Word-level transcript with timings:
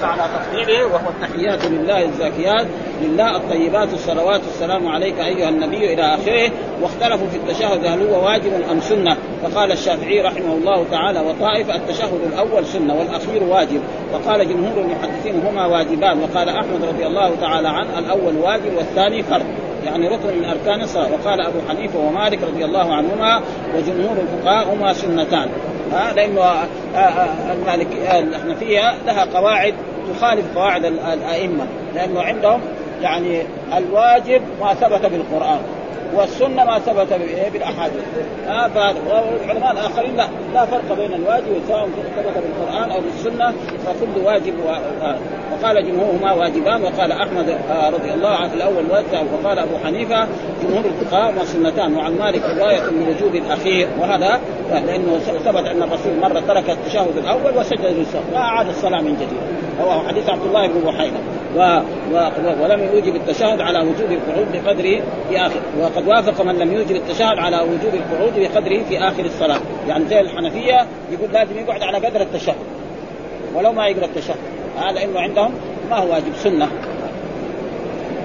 دل 0.00 0.06
على 0.06 0.22
تفضيله 0.22 0.86
وهو 0.86 1.08
التحيات 1.08 1.64
لله 1.64 2.04
الزاكيات 2.04 2.66
لله 3.02 3.36
الطيبات 3.36 3.92
الصلوات 3.92 4.40
السلام 4.54 4.88
عليك 4.88 5.18
أيها 5.18 5.48
النبي 5.48 5.94
إلى 5.94 6.02
آخره. 6.14 6.50
واختلفوا 6.82 7.26
في 7.26 7.36
التشهد 7.36 7.86
هل 7.86 8.08
هو 8.08 8.24
واجب 8.24 8.52
أم 8.70 8.80
سنة؟ 8.80 9.16
فقال 9.42 9.72
الشافعي 9.72 10.20
رحمه 10.20 10.52
الله 10.54 10.84
تعالى 10.90 11.20
وطائف 11.20 11.70
التشهد 11.70 12.20
الأول 12.32 12.66
سنة 12.66 12.94
والأخير 12.94 13.42
واجب. 13.42 13.80
وقال 14.12 14.48
جمهور 14.48 14.80
المحدثين 14.80 15.42
هما 15.46 15.66
واجبان. 15.66 16.22
وقال 16.22 16.48
أحمد 16.48 16.84
رضي 16.88 17.06
الله 17.06 17.34
تعالى 17.40 17.68
عنه 17.68 17.98
الأول 17.98 18.36
واجب 18.36 18.76
والثاني 18.76 19.22
فرض. 19.22 19.46
يعني 19.84 20.08
ركن 20.08 20.38
من 20.38 20.44
أركان 20.44 20.80
الصلاة. 20.80 21.08
وقال 21.12 21.40
أبو 21.40 21.58
حنيفة 21.68 21.98
ومالك 21.98 22.42
رضي 22.42 22.64
الله 22.64 22.94
عنهما 22.94 23.40
وجمهور 23.76 24.16
الفقهاء 24.20 24.74
هما 24.74 24.92
سنتان. 24.92 25.48
ها 25.92 26.12
لأنه 26.12 26.40
آه، 26.40 26.66
آه، 26.96 27.52
المالك 27.52 27.88
الحنفيه 28.10 28.94
لها 29.06 29.24
قواعد 29.24 29.74
تخالف 30.14 30.58
قواعد 30.58 30.84
الأئمة 30.84 31.66
لأنه 31.94 32.22
عندهم 32.22 32.60
يعني 33.02 33.42
الواجب 33.76 34.42
ما 34.60 34.74
ثبت 34.74 35.06
بالقرآن. 35.06 35.60
والسنة 36.14 36.64
ما 36.64 36.78
ثبت 36.78 37.20
بالأحاديث. 37.52 38.02
هذا 38.48 38.94
والعلماء 39.08 39.72
الآخرين 39.72 40.16
لا. 40.16 40.28
لا 40.54 40.64
فرق 40.64 40.92
بين 40.98 41.14
الواجب 41.14 41.46
سواء 41.68 41.88
ثبت 42.16 42.44
بالقرآن 42.44 42.90
أو 42.90 43.00
بالسنة 43.00 43.54
فكل 43.86 44.24
واجب 44.24 44.54
وقال 45.52 45.86
جمهورهما 45.86 46.32
واجبان. 46.32 46.82
وقال 46.82 47.12
أحمد 47.12 47.48
آه، 47.48 47.90
رضي 47.90 48.14
الله 48.14 48.28
عنه 48.28 48.54
الأول 48.54 48.84
واجب 48.90 49.26
وقال 49.32 49.58
أبو 49.58 49.78
حنيفة 49.84 50.28
جمهور 50.62 50.84
الفقهاء 50.84 51.44
سنتان. 51.44 51.96
وعن 51.96 52.18
مالك 52.18 52.42
رواية 52.58 52.80
من 52.80 53.08
وجوب 53.08 53.34
الأخير. 53.34 53.88
وهذا 54.00 54.40
لأنه 54.70 55.18
ثبت 55.18 55.66
أن 55.66 55.82
الرسول 55.82 56.12
مرة 56.22 56.42
ترك 56.48 56.70
التشهد 56.70 57.16
الأول 57.16 57.58
وسجد 57.58 57.84
للسهو 57.84 58.22
ما 58.32 58.38
أعاد 58.38 58.68
الصلاة 58.68 59.00
من 59.00 59.14
جديد. 59.14 59.60
هو 59.80 60.08
حديث 60.08 60.28
عبد 60.28 60.46
الله 60.46 60.66
بن 60.66 60.80
بحيره 60.80 61.20
و... 61.56 61.80
و... 62.12 62.30
ولم 62.62 62.80
يوجب 62.94 63.16
التشهد 63.16 63.60
على 63.60 63.78
وجوب 63.78 64.10
القعود 64.10 64.46
بقدره 64.52 65.02
في 65.28 65.40
اخر 65.40 65.60
وقد 65.80 65.99
وافق 66.06 66.44
من 66.44 66.58
لم 66.58 66.72
يوجب 66.72 66.96
التشهد 66.96 67.38
على 67.38 67.56
وجوب 67.56 67.94
القعود 67.94 68.32
بقدره 68.36 68.82
في 68.88 68.98
آخر 68.98 69.24
الصلاة. 69.24 69.60
يعني 69.88 70.04
زي 70.08 70.20
الحنفية 70.20 70.86
يقول 71.12 71.32
لازم 71.32 71.58
يقعد 71.58 71.82
على 71.82 72.06
قدر 72.06 72.20
التشهد. 72.20 72.56
ولو 73.54 73.72
ما 73.72 73.86
يقرأ 73.86 74.04
التشهد. 74.04 74.36
هذا 74.78 74.92
لأنه 74.92 75.20
عندهم 75.20 75.52
ما 75.90 75.96
هو 75.96 76.10
واجب 76.10 76.34
سنة. 76.36 76.68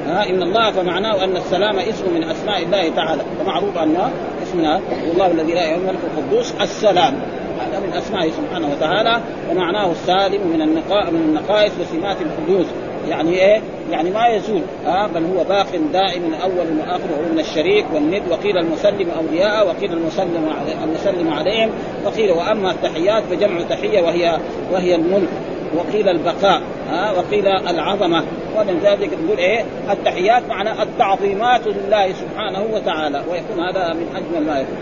ها 0.08 0.30
إن 0.30 0.44
الله 0.44 0.72
فمعناه 0.72 1.24
أن 1.24 1.38
السلام 1.38 1.80
اسم 1.80 2.14
من 2.14 2.24
أسماء 2.24 2.64
الله 2.64 2.90
تعالى. 2.96 3.22
فمعروف 3.40 3.78
أن 3.78 3.98
اسمنا 4.44 4.82
والله 5.08 5.32
الذي 5.32 5.54
لا 5.54 5.66
يملك 5.66 6.00
القدوس 6.04 6.54
السلام. 6.62 7.16
هذا 7.60 7.80
من 7.80 7.94
اسمائه 7.94 8.32
سبحانه 8.32 8.72
وتعالى. 8.72 9.22
ومعناه 9.52 9.92
السالم 9.92 10.48
من 10.48 10.62
النقاء 10.62 11.12
من 11.12 11.22
النقائص 11.22 11.72
وسمات 11.82 12.18
الحدوث 12.22 12.68
يعني 13.10 13.30
إيه؟ 13.30 13.62
يعني 13.92 14.10
ما 14.10 14.28
يزول. 14.28 14.62
ها 14.86 15.08
بل 15.08 15.24
هو 15.24 15.44
باق 15.44 15.68
دائم 15.94 16.34
اول 16.44 16.80
واخر 16.80 17.32
من 17.34 17.40
الشريك 17.40 17.86
والند. 17.94 18.24
وقيل 18.32 18.58
المسلم 18.58 19.12
اولياء 19.18 19.68
وقيل 19.68 19.94
المسلم 19.94 20.52
المسلم 20.84 21.34
عليهم. 21.34 21.70
وقيل 22.06 22.32
وأما 22.32 22.72
التحيات 22.72 23.24
فجمع 23.24 23.62
تحيه 23.70 24.02
وهي 24.02 24.38
وهي 24.72 24.96
الملك. 24.96 25.30
وقيل 25.76 26.10
البقاء 26.10 26.62
ها 26.90 27.12
وقيل 27.12 27.48
العظمة. 27.48 28.24
ومن 28.58 28.80
ذلك 28.84 29.10
نقول 29.24 29.38
إيه؟ 29.38 29.66
التحيات 29.92 30.44
معنى 30.50 30.82
التعظيمات 30.82 31.62
لله 31.68 32.14
سبحانه 32.14 32.64
وتعالى. 32.74 33.24
ويكون 33.32 33.64
هذا 33.64 33.94
من 33.94 34.08
أجمل 34.16 34.48
ما 34.48 34.60
يكون. 34.60 34.78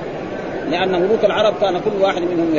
لأن 0.72 1.02
ملوك 1.02 1.26
العرب 1.26 1.54
كان 1.62 1.80
كل 1.80 2.02
واحد 2.02 2.22
منهم 2.22 2.56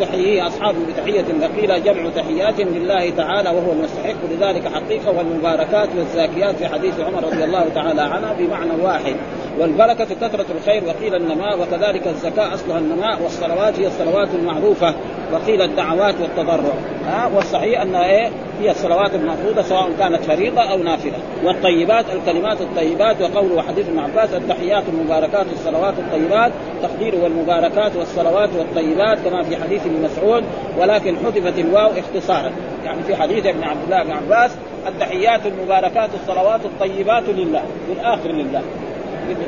تحييه 0.00 0.46
أصحابه 0.46 0.78
بتحية 0.88 1.24
وقيل 1.42 1.84
جمع 1.84 2.10
تحيات 2.16 2.60
لله 2.60 3.10
تعالى 3.10 3.50
وهو 3.50 3.72
المستحق. 3.72 4.16
لذلك 4.30 4.68
حقيقة 4.68 5.10
والمباركات 5.18 5.88
والزاكيات 5.98 6.56
في 6.56 6.68
حديث 6.68 7.00
عمر 7.00 7.24
رضي 7.24 7.44
الله 7.44 7.64
تعالى 7.74 8.02
عنه 8.02 8.32
بمعنى 8.38 8.82
واحد. 8.82 9.16
والبركة 9.58 10.04
كثرة 10.04 10.46
الخير 10.58 10.84
وقيل 10.84 11.14
النماء 11.14 11.60
وكذلك 11.60 12.06
الزكاة 12.06 12.54
أصلها 12.54 12.78
النماء 12.78 13.22
والصلوات 13.22 13.80
هي 13.80 13.86
الصلوات 13.86 14.28
المعروفة 14.34 14.94
وقيل 15.32 15.62
الدعوات 15.62 16.14
والتضرع. 16.20 16.74
ها 17.06 17.30
والصحيح 17.34 17.80
أن 17.80 17.94
إيه؟ 17.94 18.30
هي 18.60 18.70
الصلوات 18.70 19.14
المفروضة 19.14 19.62
سواء 19.62 19.90
كانت 19.98 20.24
فريضة 20.24 20.62
أو 20.62 20.78
نافلة. 20.78 21.18
والطيبات 21.44 22.04
الكلمات 22.12 22.60
الطيبات 22.60 23.20
وقوله 23.20 23.62
حديث 23.62 23.88
ابن 23.88 23.98
عباس 23.98 24.34
التحيات 24.34 24.84
المباركات 24.88 25.46
الصلوات 25.52 25.94
الطيبات 25.98 26.52
تقدير 26.82 27.14
والمباركات 27.14 27.96
والصلوات 27.96 28.50
والطيبات 28.58 29.18
كما 29.18 29.42
في 29.42 29.56
حديث 29.56 29.86
ابن 29.86 30.02
مسعود 30.02 30.44
ولكن 30.78 31.16
حذفت 31.16 31.58
الواو 31.58 31.90
اختصارا. 31.90 32.52
يعني 32.84 33.02
في 33.02 33.16
حديث 33.16 33.46
ابن 33.46 33.64
عبد 33.64 33.84
الله 33.84 34.02
بن 34.02 34.10
عباس 34.10 34.50
التحيات 34.88 35.40
المباركات 35.46 36.10
الصلوات 36.22 36.60
الطيبات 36.64 37.28
لله 37.28 37.62
بالآخر 37.88 38.32
لله. 38.32 38.62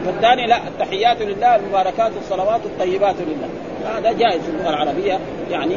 والثاني 0.06 0.46
لا 0.46 0.56
التحيات 0.68 1.22
لله 1.22 1.56
المباركات 1.56 2.12
الصلوات 2.20 2.60
الطيبات 2.64 3.14
لله. 3.20 3.48
هذا 3.96 4.12
جائز 4.12 4.42
في 4.42 4.50
اللغة 4.50 4.68
العربية 4.68 5.18
يعني 5.50 5.74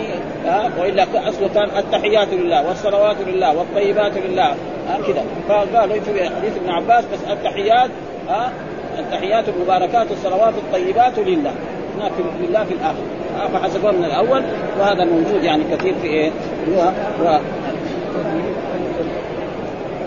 آه 0.47 0.69
وإلا 0.79 1.03
أصله 1.29 1.49
كان 1.53 1.69
التحيات 1.77 2.27
لله 2.33 2.67
والصلوات 2.67 3.15
لله 3.27 3.57
والطيبات 3.57 4.11
لله 4.17 4.51
آه 4.89 4.97
كذا. 5.07 5.23
فقالوا 5.47 5.99
في 5.99 6.29
حديث 6.29 6.57
ابن 6.57 6.69
عباس 6.69 7.05
بس 7.05 7.19
التحيات 7.31 7.89
آه 8.29 8.49
التحيات 8.99 9.49
المباركات 9.49 10.11
الصلوات 10.11 10.53
الطيبات 10.53 11.19
لله. 11.19 11.53
هناك 11.97 12.11
لله 12.41 12.63
في 12.63 12.73
الآخر. 12.73 13.03
آه 13.39 13.47
فحسبوها 13.47 13.91
من 13.91 14.05
الأول 14.05 14.43
وهذا 14.79 15.05
موجود 15.05 15.43
يعني 15.43 15.63
كثير 15.71 15.93
في 16.01 16.07
إيه. 16.07 16.31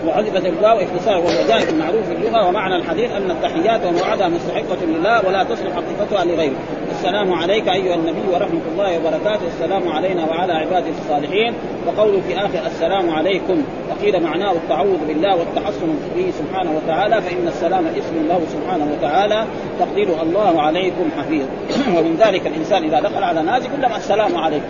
وحذفت 0.07 0.45
الواو 0.45 0.79
اختصار 0.79 1.17
وهو 1.17 1.47
جائز 1.47 1.73
معروف 1.73 2.05
في 2.05 2.11
اللغة 2.11 2.47
ومعنى 2.47 2.75
الحديث 2.75 3.11
أن 3.11 3.31
التحيات 3.31 3.85
وموعدها 3.85 4.27
مستحقة 4.27 4.85
لله 4.85 5.27
ولا 5.27 5.43
تصلح 5.43 5.71
حقيقتها 5.75 6.25
لغيره. 6.25 6.55
السلام 6.91 7.33
عليك 7.33 7.67
أيها 7.67 7.95
النبي 7.95 8.33
ورحمة 8.33 8.61
الله 8.71 8.99
وبركاته. 8.99 9.47
السلام 9.47 9.87
علينا 9.87 10.25
وعلى 10.25 10.53
عباده 10.53 10.89
الصالحين. 11.01 11.53
وقوله 11.87 12.21
في 12.27 12.37
آخر 12.37 12.67
السلام 12.67 13.09
عليكم. 13.09 13.63
وقيل 13.89 14.23
معناه 14.23 14.51
التعوذ 14.51 14.97
بالله 15.07 15.35
والتحصن 15.35 15.99
به 16.15 16.31
سبحانه 16.39 16.71
وتعالى 16.77 17.21
فإن 17.21 17.47
السلام 17.47 17.85
اسم 17.87 18.27
له 18.27 18.41
سبحانه 18.53 18.87
وتعالى. 18.97 19.45
تقدير 19.79 20.21
الله 20.21 20.61
عليكم 20.61 21.09
حفيظ. 21.17 21.45
ومن 21.97 22.15
ذلك 22.19 22.47
الإنسان 22.47 22.83
إذا 22.83 22.99
دخل 22.99 23.23
على 23.23 23.41
ناس 23.41 23.63
لهم 23.81 23.95
السلام 23.95 24.37
عليكم. 24.37 24.65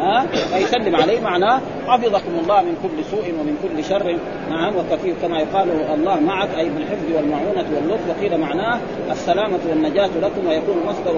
ها؟ 0.00 0.26
فيسلم 0.26 0.96
عليه 0.96 1.20
معناه 1.20 1.60
حفظكم 1.86 2.32
الله 2.42 2.62
من 2.62 2.76
كل 2.82 3.04
سوء 3.04 3.34
ومن 3.40 3.56
كل 3.62 3.84
شر. 3.84 4.16
نعم 4.50 4.72
وكفيف 4.76 5.22
كما 5.22 5.38
يقال 5.38 5.68
الله 5.94 6.20
معك 6.20 6.48
أي 6.58 6.68
بالحفظ 6.68 7.16
والمعونة 7.16 7.66
واللطف. 7.74 8.00
وقيل 8.08 8.40
معناه 8.40 8.78
السلامة 9.10 9.58
والنجاة 9.68 10.10
لكم 10.22 10.46
ويكون 10.48 10.76
مصدر 10.86 11.14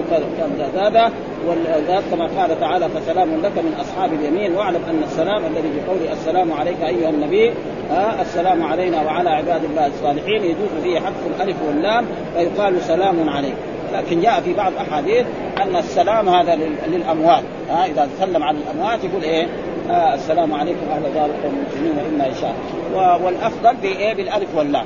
هذا 0.77 1.11
والذات 1.47 2.03
كما 2.11 2.25
قال 2.41 2.59
تعالى 2.59 2.89
فسلام 2.89 3.41
لك 3.41 3.57
من 3.57 3.73
أصحاب 3.81 4.13
اليمين. 4.13 4.55
واعلم 4.55 4.81
أن 4.89 5.03
السلام 5.03 5.45
الذي 5.45 5.69
بقول 5.77 5.97
السلام 6.11 6.53
عليك 6.53 6.81
أيها 6.81 7.09
النبي 7.09 7.53
آه 7.91 8.21
السلام 8.21 8.63
علينا 8.63 9.01
وعلى 9.01 9.29
عباد 9.29 9.63
الله 9.63 9.87
الصالحين. 9.87 10.43
يجوز 10.43 10.83
فيه 10.83 10.99
حذف 10.99 11.27
الألف 11.35 11.55
واللام 11.67 12.05
فيقال 12.35 12.81
سلام 12.81 13.29
عليك. 13.29 13.55
لكن 13.93 14.21
جاء 14.21 14.41
في 14.41 14.53
بعض 14.53 14.71
الاحاديث 14.71 15.25
أن 15.61 15.75
السلام 15.75 16.29
هذا 16.29 16.55
للأموات. 16.87 17.43
ها 17.69 17.85
إذا 17.85 18.09
سلم 18.19 18.43
على 18.43 18.57
الأموات 18.57 19.03
يقول 19.03 19.23
إيه؟ 19.23 19.47
آه 19.89 20.13
السلام 20.15 20.53
عليكم 20.53 20.85
أهل 20.91 21.13
دار 21.13 21.29
المسلمين 21.45 21.97
وإنا 21.97 22.27
إن 22.27 22.35
شاء 22.41 22.55
الله. 22.89 23.25
والأفضل 23.25 23.75
بايه 23.81 24.13
بالألف 24.13 24.55
واللام. 24.55 24.85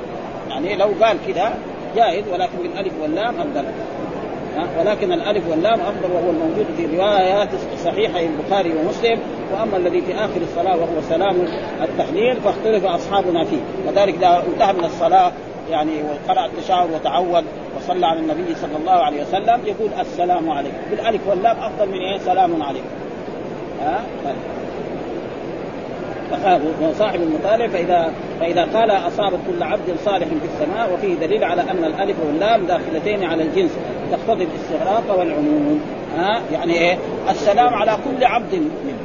يعني 0.50 0.76
لو 0.76 0.90
قال 1.02 1.18
كذا 1.28 1.54
جائز 1.96 2.24
ولكن 2.34 2.58
بالألف 2.64 2.94
واللام 3.02 3.36
أفضل. 3.36 3.66
ولكن 4.80 5.12
الألف 5.12 5.50
واللام 5.50 5.80
أفضل 5.80 6.12
وهو 6.14 6.30
الموجود 6.30 6.66
في 6.78 6.98
روايات 6.98 7.50
صحيحة 7.86 8.20
البخاري 8.20 8.74
ومسلم. 8.74 9.20
وأما 9.54 9.78
الذي 9.78 10.02
في 10.02 10.16
آخر 10.16 10.42
الصلاة 10.42 10.78
وهو 10.78 11.02
سلام 11.10 11.36
التحليل 11.82 12.42
فاختلف 12.42 12.86
أصحابنا 12.86 13.44
فيه. 13.46 13.62
وذلك 13.88 14.16
إذا 14.16 14.44
انتهى 14.54 14.74
من 14.74 14.86
الصلاة 14.86 15.32
يعني 15.72 15.92
وقرأ 16.04 16.46
التشهد 16.46 16.94
وتعود 16.94 17.44
وصلى 17.84 18.06
على 18.06 18.20
النبي 18.20 18.56
صلى 18.56 18.78
الله 18.80 18.92
عليه 18.92 19.22
وسلم 19.22 19.60
يقول 19.66 19.90
السلام 20.00 20.50
عليكم. 20.50 20.78
بالألف 20.92 21.22
واللام 21.28 21.58
أفضل 21.60 21.88
من 21.88 21.98
إيه؟ 21.98 22.18
سلام 22.18 22.64
عليكم. 22.64 22.86
ها؟ 23.82 24.04
وصاحب 26.82 27.22
المطالع 27.22 27.68
فإذا 27.68 28.12
فإذا 28.40 28.68
قال 28.74 28.92
اصابت 28.92 29.40
كل 29.48 29.64
عبد 29.64 29.96
صالح 30.06 30.28
في 30.28 30.46
السماء 30.54 30.94
وفيه 30.94 31.16
دليل 31.16 31.44
على 31.44 31.62
أن 31.62 31.84
الألف 31.84 32.16
واللام 32.28 32.66
داخلتين 32.66 33.24
على 33.24 33.44
الجنس 33.44 33.72
تقتضي 34.12 34.44
الاستغراق 34.44 35.20
والعموم. 35.20 35.82
ها؟ 36.18 36.42
يعني 36.52 36.74
إيه؟ 36.74 36.98
السلام 37.30 37.74
على 37.74 37.98
كل 38.06 38.26
عبد 38.26 38.56
منه 38.56 39.00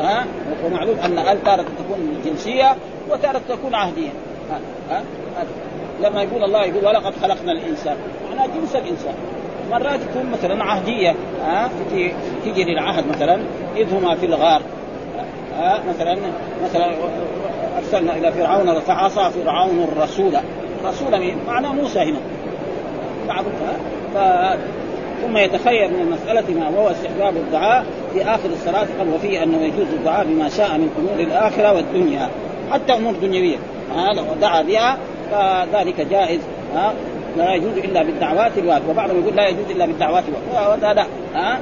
ها؟ 0.00 0.24
ومعلوم 0.64 0.98
أن 0.98 1.18
ال 1.18 1.44
تارة 1.44 1.62
تكون 1.62 2.22
جنسية 2.24 2.76
وتارة 3.10 3.40
تكون 3.48 3.74
عهدية. 3.74 4.10
ها؟ 4.50 4.60
ها؟ 4.90 5.02
لما 6.02 6.22
يقول 6.22 6.44
الله 6.44 6.64
يقول 6.64 6.84
ولقد 6.84 7.12
خلقنا 7.22 7.52
الإنسان. 7.52 7.96
معناه 8.30 8.46
جنس 8.46 8.76
الإنسان؟ 8.76 9.14
مرات 9.70 10.00
تكون 10.00 10.30
مثلا 10.30 10.64
عهدية 10.64 11.14
ها؟ 11.44 11.70
تيجي 12.44 12.64
للعهد 12.64 13.04
مثلا 13.08 13.40
اذ 13.76 13.94
هما 13.94 14.14
في 14.14 14.26
الغار 14.26 14.62
آه 15.60 15.80
مثلا 15.88 16.16
مثلا 16.64 16.94
أرسلنا 17.78 18.16
إلى 18.16 18.32
فرعون 18.32 18.80
فعصى 18.80 19.30
فرعون 19.30 19.88
الرسول. 19.92 20.32
رسول 20.84 21.18
مين؟ 21.18 21.36
معناه 21.46 21.72
موسى 21.72 21.98
هنا. 21.98 22.18
بعض 23.28 23.44
ف... 24.14 24.18
ثم 25.22 25.36
يتخير 25.36 25.88
من 25.88 26.00
المسألة 26.00 26.54
ما 26.60 26.80
هو 26.80 26.90
استحباب 26.90 27.36
الدعاء 27.36 27.86
في 28.12 28.22
آخر 28.22 28.48
الصلاة. 28.52 28.86
قال 28.98 29.14
وفيه 29.14 29.42
أنه 29.42 29.62
يجوز 29.62 29.86
الدعاء 29.92 30.24
بما 30.24 30.48
شاء 30.48 30.78
من 30.78 30.90
أمور 30.98 31.26
الآخرة 31.26 31.72
والدنيا 31.72 32.28
حتى 32.70 32.92
أمور 32.92 33.14
دنيوية. 33.22 33.56
ها؟ 33.96 34.12
لو 34.12 34.24
دعا 34.40 34.62
بها 34.62 34.98
فذلك 35.30 36.00
جائز 36.00 36.40
ها؟ 36.74 36.92
لا 37.36 37.54
يجوز 37.54 37.78
إلا 37.78 38.02
بالدعوات 38.02 38.58
الواجبة. 38.58 38.90
وبعضهم 38.90 39.20
يقول 39.20 39.36
لا 39.36 39.48
يجوز 39.48 39.70
إلا 39.70 39.86
بالدعوات 39.86 40.24
وهذا 40.54 40.92
لا 40.92 41.06
ها؟ 41.34 41.58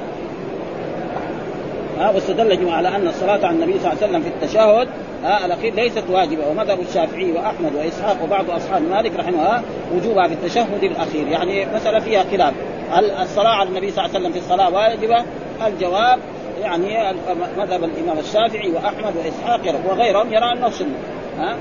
ها؟ 1.99 2.09
واستدل 2.09 2.69
على 2.69 2.87
أن 2.87 3.07
الصلاة 3.07 3.45
على 3.45 3.49
النبي 3.49 3.79
صلى 3.79 3.91
الله 3.91 4.03
عليه 4.03 4.07
وسلم 4.07 4.21
في 4.21 4.27
التشهد 4.27 4.87
ها 5.23 5.45
الأخير 5.45 5.73
ليست 5.73 6.03
واجبة. 6.09 6.47
ومذهب 6.47 6.79
الشافعي 6.79 7.31
وأحمد 7.31 7.75
وإسحاق 7.75 8.23
وبعض 8.23 8.49
أصحاب 8.49 8.81
مالك 8.81 9.11
رحمه 9.19 9.63
وجوبها 9.95 10.27
في 10.27 10.33
التشهد 10.33 10.83
الأخير. 10.83 11.27
يعني 11.27 11.65
مسألة 11.75 11.99
فيها 11.99 12.23
خلاف. 12.31 12.53
هل 12.91 13.11
الصلاة 13.11 13.49
على 13.49 13.69
النبي 13.69 13.91
صلى 13.91 14.05
الله 14.05 14.15
عليه 14.15 14.19
وسلم 14.19 14.31
في 14.31 14.39
الصلاة 14.39 14.69
واجبة؟ 14.69 15.25
الجواب 15.67 16.19
يعني 16.61 17.13
مذهب 17.57 17.83
الإمام 17.83 18.19
الشافعي 18.19 18.71
وأحمد 18.71 19.13
وإسحاق 19.17 19.75
وغيرهم 19.89 20.33
يرى 20.33 20.51
أنه 20.57 20.69
سنة 20.69 20.95
ها؟ 21.39 21.57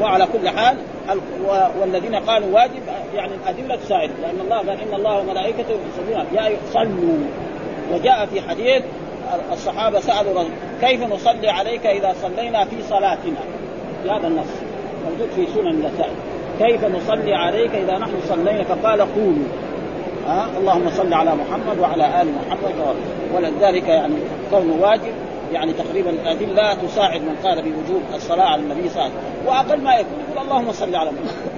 وعلى 0.00 0.26
كل 0.32 0.48
حال 0.48 0.76
والذين 1.80 2.14
قالوا 2.14 2.54
واجب 2.54 2.82
يعني 3.14 3.32
الأدلة 3.34 3.76
تساعد. 3.76 4.10
لأن 4.22 4.40
الله 4.40 4.56
قال 4.56 4.70
إن 4.70 4.94
الله 4.94 5.18
وملائكته 5.18 5.62
يصلون. 5.62 6.26
يا 6.32 6.56
صلوا. 6.72 7.18
وجاء 7.92 8.26
في 8.26 8.40
حديث 8.40 8.82
الصحابة 9.52 10.00
سألوا 10.00 10.40
رجل 10.40 10.50
كيف 10.80 11.12
نصلي 11.12 11.48
عليك 11.48 11.86
إذا 11.86 12.14
صلينا 12.22 12.64
في 12.64 12.82
صلاتنا؟ 12.82 13.40
في 14.02 14.10
هذا 14.10 14.26
النص. 14.26 14.46
موجود 15.10 15.28
في 15.36 15.46
سنن 15.54 15.68
النسائي 15.68 16.12
كيف 16.58 16.84
نصلي 16.84 17.34
عليك 17.34 17.74
إذا 17.74 17.98
نحن 17.98 18.14
صلينا؟ 18.28 18.64
فقال 18.64 19.00
قولوا. 19.00 19.48
ها؟ 20.26 20.46
اللهم 20.58 20.90
صل 20.90 21.12
على 21.12 21.30
محمد 21.34 21.78
وعلى 21.78 22.22
آل 22.22 22.28
محمد. 22.34 22.96
ولذلك 23.34 23.88
يعني 23.88 24.14
كونه 24.50 24.76
واجب. 24.80 25.14
يعني 25.54 25.72
تقريبا 25.72 26.10
الادله 26.10 26.74
تساعد 26.74 27.20
من 27.20 27.36
قال 27.44 27.62
بوجوب 27.62 28.02
الصلاة 28.14 28.44
على 28.44 28.62
النبي 28.62 28.88
صلى 28.88 29.02
الله 29.02 29.02
عليه 29.02 29.14
وسلم. 29.14 29.46
وأقل 29.46 29.80
ما 29.80 29.94
يكون 29.94 30.18
يقول 30.28 30.46
اللهم 30.46 30.72
صل 30.72 30.94
على 30.94 31.10
محمد. 31.10 31.52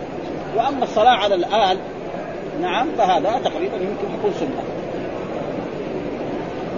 وأما 0.56 0.84
الصلاة 0.84 1.10
على 1.10 1.34
الآل 1.34 1.78
نعم 2.62 2.88
فهذا 2.98 3.40
تقريبا 3.44 3.74
يمكن 3.76 4.14
يكون 4.18 4.32
سنة. 4.40 4.62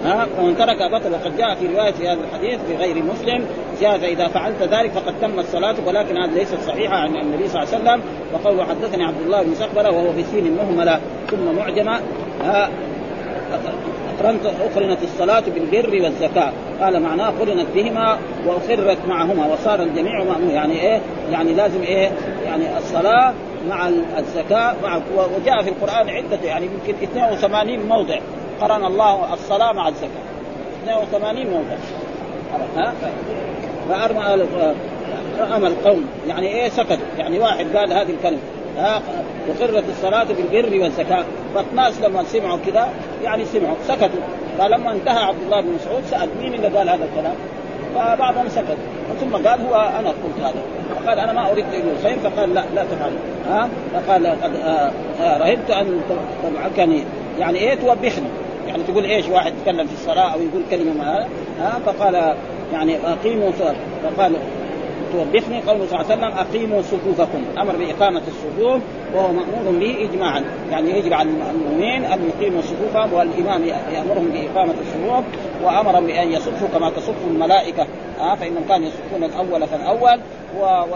ها؟ 0.05 0.27
ومن 0.39 0.57
ترك 0.57 0.91
بطل 0.91 1.13
وقد 1.13 1.37
جاء 1.37 1.55
في 1.55 1.67
رواية 1.67 1.91
في 1.91 2.07
هذا 2.07 2.19
الحديث 2.19 2.59
في 2.67 2.75
غير 2.75 3.03
مسلم 3.03 3.45
جاء 3.81 3.97
فاذا 3.97 4.27
فعلت 4.27 4.61
ذلك 4.61 4.91
فقد 4.91 5.13
تمت 5.21 5.45
صلاتك 5.45 5.87
ولكن 5.87 6.17
هذه 6.17 6.33
ليست 6.33 6.57
صحيحة 6.67 6.95
عن 6.95 7.15
النبي 7.15 7.47
صلى 7.47 7.63
الله 7.63 7.73
عليه 7.73 7.83
وسلم. 7.83 8.01
وقوله 8.33 8.65
حدثني 8.65 9.03
عبد 9.03 9.21
الله 9.21 9.41
بن 9.41 9.55
سقبلة 9.55 9.91
وهو 9.91 10.11
بسين 10.11 10.55
مهملة 10.55 10.99
ثم 11.31 11.55
معجمة. 11.55 11.99
أقرنت 14.19 14.45
أقرنت 14.45 14.97
الصلاة 15.03 15.39
بالبر 15.39 16.03
والزكاة. 16.03 16.53
قال 16.81 16.99
معناه 16.99 17.29
قرنت 17.39 17.67
بهما 17.75 18.17
وأخرت 18.45 18.97
معهما 19.07 19.53
وصار 19.53 19.81
الجميع 19.81 20.23
مأمون 20.23 20.49
يعني 20.49 20.81
إيه؟ 20.81 21.01
يعني 21.31 21.53
لازم 21.53 21.81
إيه؟ 21.81 22.11
يعني 22.45 22.77
الصلاة 22.77 23.33
مع 23.69 23.89
الزكاة 24.17 24.75
مع 24.83 25.01
وجاء 25.15 25.63
في 25.63 25.69
القرآن 25.69 26.09
عدة 26.09 26.39
يعني 26.43 26.65
يمكن 26.65 27.03
82 27.03 27.79
موضع. 27.87 28.19
قرن 28.61 28.85
الله 28.85 29.33
الصلاة 29.33 29.71
مع 29.71 29.87
الزكاة. 29.87 30.09
82 30.85 31.47
موضع. 31.49 31.75
ها؟ 32.77 32.93
فأرمى 33.89 34.45
أمى 35.55 35.67
القوم. 35.67 36.05
يعني 36.27 36.47
إيه؟ 36.47 36.69
سكت 36.69 36.99
يعني 37.17 37.39
واحد 37.39 37.77
قال 37.77 37.93
هذه 37.93 38.09
الكلمة. 38.11 38.39
ها؟ 38.77 39.01
وقرت 39.49 39.83
الصلاة 39.89 40.23
بالبر 40.23 40.83
والزكاة. 40.83 41.25
فالناس 41.55 42.01
لما 42.01 42.23
سمعوا 42.23 42.57
كذا 42.65 42.89
يعني 43.23 43.45
سمعوا 43.45 43.75
سكتوا. 43.87 44.19
فلما 44.57 44.91
انتهى 44.91 45.23
عبد 45.23 45.41
الله 45.45 45.61
بن 45.61 45.73
مسعود 45.73 46.03
سأل 46.05 46.29
مين 46.41 46.53
اللي 46.53 46.67
قال 46.67 46.89
هذا 46.89 47.05
الكلام؟ 47.05 47.35
فبعضهم 47.95 48.49
سكت. 48.49 48.77
ثم 49.19 49.35
قال 49.35 49.61
هو 49.61 49.75
أنا 49.99 50.09
قلت 50.09 50.39
هذا. 50.41 50.63
فقال 50.95 51.19
أنا 51.19 51.33
ما 51.33 51.51
أريد 51.51 51.65
له 51.65 51.91
الخير 51.99 52.19
فقال 52.19 52.53
لا 52.53 52.63
لا 52.75 52.83
تفعل. 52.83 53.11
ها؟ 53.49 53.69
فقال 53.93 54.27
قد 54.27 54.55
آه، 54.55 54.91
آه، 55.21 55.37
رهبت 55.37 55.71
أن 55.71 56.01
تبعكني 56.43 57.03
يعني 57.39 57.59
إيه 57.59 57.75
توبخني؟ 57.75 58.27
يعني 58.67 58.83
تقول 58.83 59.05
إيش 59.05 59.27
واحد 59.27 59.53
يتكلم 59.57 59.87
في 59.87 59.93
الصلاة 59.93 60.33
أو 60.33 60.39
يقول 60.41 60.61
كلمة 60.71 60.93
ما؟ 60.93 61.27
ها؟ 61.59 61.79
فقال 61.85 62.35
يعني 62.73 62.97
أقيموا 62.97 63.51
فقال 64.03 64.33
توبخني. 65.13 65.61
قوله 65.61 65.85
صلى 65.87 66.01
الله 66.01 66.11
عليه 66.11 66.15
وسلم 66.15 66.37
أقيموا 66.37 66.81
صفوفكم. 66.81 67.41
أمر 67.61 67.75
بإقامة 67.75 68.21
الصفوف 68.27 68.81
وهو 69.15 69.31
مأمور 69.31 69.79
به 69.79 70.09
اجماعا. 70.09 70.43
يعني 70.71 70.99
يجب 70.99 71.13
على 71.13 71.29
المؤمنين 71.29 72.05
أن 72.05 72.29
يقيموا 72.29 72.61
صفوفهم 72.61 73.13
والإمام 73.13 73.63
يأمرهم 73.93 74.29
بإقامة 74.29 74.73
الصفوف 74.81 75.25
وامرهم 75.63 76.05
بأن 76.05 76.31
يصفوا 76.31 76.67
كما 76.73 76.89
تصف 76.89 77.27
الملائكة. 77.27 77.87
آه 78.19 78.35
فانهم 78.35 78.63
كانوا 78.69 78.87
يصفون 78.87 79.23
الأول 79.23 79.67
فالأول 79.67 80.19
و... 80.59 80.61
و... 80.63 80.95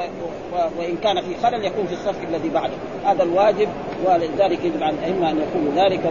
و... 0.53 0.57
وإن 0.79 0.95
كان 1.03 1.21
في 1.21 1.35
خلل 1.43 1.65
يكون 1.65 1.85
في 1.85 1.93
الصف 1.93 2.23
الذي 2.29 2.49
بعده. 2.49 2.73
هذا 3.05 3.23
الواجب 3.23 3.67
ولذلك 4.05 4.65
يجب 4.65 4.83
على 4.83 4.95
الأئمة 4.95 5.31
أن 5.31 5.37
يقولوا 5.37 5.85
ذلك 5.85 6.01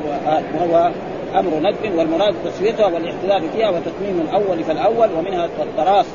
وهو 0.55 0.90
أمر 1.34 1.50
ندب 1.58 1.98
والمراد 1.98 2.34
تسويتها 2.44 2.87
والاحتلال 2.87 3.50
فيها 3.50 3.70
وتتميم 3.70 4.20
الأول 4.20 4.64
فالأول 4.64 5.08
ومنها 5.19 5.48
التراص 5.62 6.06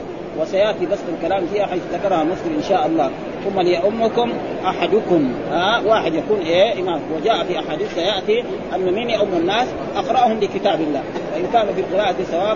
وسيأتي 0.42 0.86
بس 0.86 1.00
الكلام 1.18 1.48
فيها 1.54 1.66
حيث 1.66 1.82
ذكرها 1.94 2.24
مسلم 2.24 2.54
إن 2.58 2.64
شاء 2.70 2.88
الله. 2.88 3.12
ثم 3.46 3.60
ليؤمكم 3.60 4.34
أحدكم. 4.66 5.34
ها 5.52 5.82
واحد 5.86 6.14
يكون 6.14 6.40
إيه؟ 6.40 6.82
إمام. 6.82 7.00
وجاء 7.16 7.44
في 7.44 7.60
أحاديث 7.60 7.96
سيأتي 7.96 8.44
أن 8.76 8.94
من 8.94 9.10
يؤم 9.10 9.28
الناس 9.38 9.68
أقرأهم 9.96 10.40
لكتاب 10.40 10.82
الله. 10.82 11.04
فإن 11.34 11.46
كانوا 11.54 11.74
في 11.74 11.80
القراءة 11.82 12.16
سواء 12.32 12.56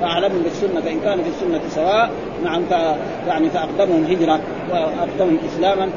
فاعلمهم 0.00 0.42
بالسنة. 0.42 0.80
فإن 0.80 1.00
كانوا 1.00 1.24
في 1.24 1.30
السنة 1.30 1.60
سواء 1.68 2.10
نعم 2.44 2.62
يعني 3.28 3.50
فأقدمهم 3.50 4.04
هجرة 4.04 4.40
وأقدمهم 4.70 5.38
إسلاما 5.48 5.90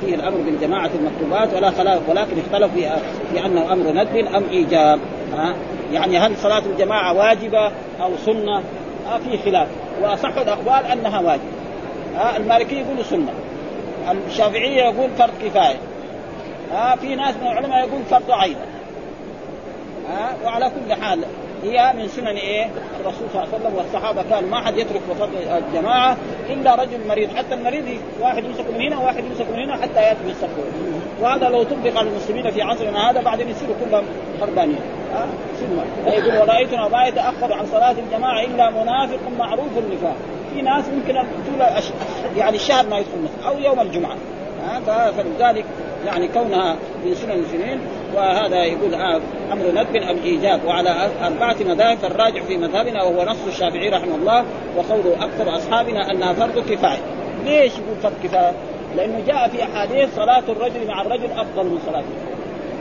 فيه 0.00 0.14
الأمر 0.14 0.36
بالجماعة 0.36 0.90
المكتوبات. 0.94 1.54
ولا 1.54 1.70
خلاف 1.70 2.08
ولكن 2.08 2.38
اختلفوا 2.38 2.80
في, 2.80 2.90
في 3.32 3.46
أنه 3.46 3.72
أمر 3.72 3.92
ندب 3.92 4.16
أم 4.16 4.44
إيجاب. 4.50 5.00
ها 5.36 5.54
يعني 5.92 6.18
هل 6.18 6.36
صلاة 6.36 6.62
الجماعة 6.72 7.16
واجبة 7.16 7.72
أو 8.02 8.10
سنة؟ 8.26 8.62
آه 9.08 9.18
في 9.18 9.38
خلاف. 9.38 9.68
وأصح 10.02 10.36
الأقوال 10.36 10.86
أنها 10.86 11.20
واجب. 11.20 11.52
ها 12.16 12.36
المالكية 12.36 12.80
يقولوا 12.80 13.02
سنة. 13.02 13.32
الشافعية 14.26 14.82
يقول 14.82 15.10
فرض 15.18 15.32
كفاية. 15.44 15.78
ها 16.72 16.96
في 16.96 17.14
ناس 17.14 17.34
من 17.34 17.42
العلماء 17.42 17.78
يقول 17.88 18.02
فرض 18.10 18.30
عين. 18.30 18.56
ها 20.10 20.36
وعلى 20.44 20.70
كل 20.70 20.94
حال 20.94 21.24
هي 21.64 21.92
من 21.98 22.08
سنن 22.08 22.26
إيه؟ 22.26 22.70
الرسول 23.00 23.28
صلى 23.32 23.42
الله 23.42 23.54
عليه 23.54 23.64
وسلم 23.64 23.74
والصحابة 23.78 24.22
كان 24.30 24.50
ما 24.50 24.60
حد 24.60 24.78
يترك 24.78 25.00
وفضل 25.10 25.36
الجماعة 25.36 26.16
إلا 26.50 26.74
رجل 26.74 27.08
مريض، 27.08 27.36
حتى 27.36 27.54
المريض 27.54 27.84
واحد 28.20 28.44
يمسك 28.44 28.64
من 28.74 28.80
هنا 28.80 28.98
وواحد 28.98 29.24
يمسك 29.24 29.50
من 29.50 29.58
هنا 29.58 29.76
حتى 29.76 30.00
يأتي 30.02 30.18
بالصف 30.26 30.48
وهذا 31.20 31.48
لو 31.48 31.62
طبق 31.62 31.98
على 31.98 32.08
المسلمين 32.08 32.50
في 32.50 32.62
عصرنا 32.62 33.10
هذا 33.10 33.22
بعدين 33.22 33.48
يصيروا 33.48 33.74
كلهم 33.84 34.04
خربانين. 34.40 34.78
ها؟ 35.14 35.26
سنه 35.60 36.12
يقول 36.12 36.38
ورايتنا 36.38 36.88
ما 36.88 37.06
يتاخر 37.06 37.52
عن 37.52 37.66
صلاة 37.66 37.94
الجماعة 37.98 38.44
إلا 38.44 38.70
منافق 38.70 39.18
معروف 39.38 39.78
النفاق. 39.78 40.16
في 40.54 40.62
ناس 40.62 40.84
ممكن 40.88 41.14
طول 41.14 41.66
يعني 42.36 42.56
الشهر 42.56 42.86
ما 42.86 42.98
يدخل 42.98 43.46
أو 43.46 43.58
يوم 43.58 43.80
الجمعة. 43.80 44.16
فلذلك 44.86 45.64
يعني 46.06 46.28
كونها 46.28 46.76
من 47.04 47.14
سنن 47.14 47.30
المسلمين 47.30 47.80
وهذا 48.14 48.64
يقول 48.64 48.94
آه 48.94 49.20
أمر 49.52 49.64
ندب 49.74 49.96
أم 49.96 50.16
إيجاب 50.24 50.64
وعلى 50.64 51.10
اربعه 51.22 51.56
مذاهب 51.60 51.98
فالراجع 51.98 52.42
في 52.42 52.56
مذهبنا 52.56 53.02
وهو 53.02 53.24
نص 53.24 53.46
الشافعي 53.46 53.88
رحمه 53.88 54.14
الله 54.14 54.44
وقوله 54.76 55.24
أكثر 55.24 55.56
أصحابنا 55.56 56.10
أنها 56.10 56.32
فرض 56.32 56.58
كفاية. 56.58 56.98
ليش 57.44 57.72
يقول 57.72 57.96
فرض 58.02 58.12
كفاية؟ 58.22 58.52
لأنه 58.96 59.20
جاء 59.26 59.48
في 59.48 59.62
أحاديث 59.62 60.16
صلاة 60.16 60.42
الرجل 60.48 60.86
مع 60.86 61.02
الرجل 61.02 61.30
أفضل 61.32 61.66
من 61.66 61.78
صلاته. 61.86 62.06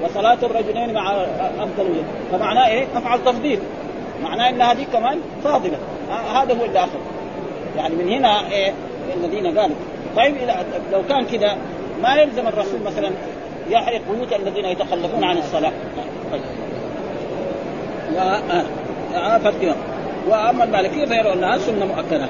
وصلاة 0.04 0.38
الرجلين 0.44 0.94
مع 0.94 1.12
أفضل 1.60 1.84
من 1.84 2.04
فمعناه 2.32 2.68
إيه؟ 2.68 2.88
افعل 2.96 3.24
تفضيل. 3.24 3.60
معناه 4.24 4.50
إن 4.50 4.62
هذه 4.62 4.86
كمان 4.94 5.20
فاضلة. 5.44 5.78
آه 6.12 6.44
هذا 6.44 6.54
هو 6.60 6.66
اللي 6.66 6.80
اخذ. 6.80 7.00
يعني 7.78 7.96
من 7.96 8.10
هنا 8.10 8.52
إيه 8.52 8.74
الذين 9.16 9.60
قالوا 9.60 9.76
طيب 10.16 10.36
لو 10.92 11.02
كان 11.10 11.26
كذا 11.26 11.58
ما 12.04 12.16
يلزم 12.16 12.48
الرسول 12.48 12.80
مثلا 12.86 13.12
يحرق 13.70 14.02
بيوت 14.12 14.34
الذين 14.34 14.66
يتخلفون 14.66 15.24
عن 15.24 15.38
الصلاة. 15.38 15.72
طيب. 16.32 16.42
و... 18.16 18.20
آه. 18.20 18.66
وأما 20.28 20.64
المالكيه 20.64 21.06
فيرون 21.06 21.32
أنها 21.32 21.58
سنة 21.58 21.86
مؤكدة؟ 21.86 22.28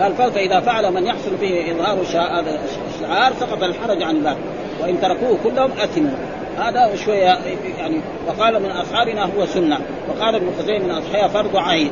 قال 0.00 0.32
فاذا 0.32 0.60
فعل 0.60 0.92
من 0.92 1.06
يحصل 1.06 1.38
فيه 1.40 1.72
إظهار 1.72 2.00
الشعار 2.00 3.32
سقط 3.40 3.62
الحرج 3.62 4.02
عن 4.02 4.16
الله. 4.16 4.36
وإن 4.82 5.00
تركوه 5.00 5.38
كلهم 5.44 5.70
اثموا 5.72 6.16
هذا 6.58 6.96
شوية 6.96 7.38
يعني 7.78 8.00
وقال 8.26 8.62
من 8.62 8.70
أصحابنا 8.70 9.24
هو 9.24 9.46
سنة. 9.46 9.78
وقال 10.08 10.34
ابن 10.34 10.50
خزيمة 10.58 10.84
من 10.84 10.90
اصحابها 10.90 11.28
فرض 11.28 11.56
عين. 11.56 11.90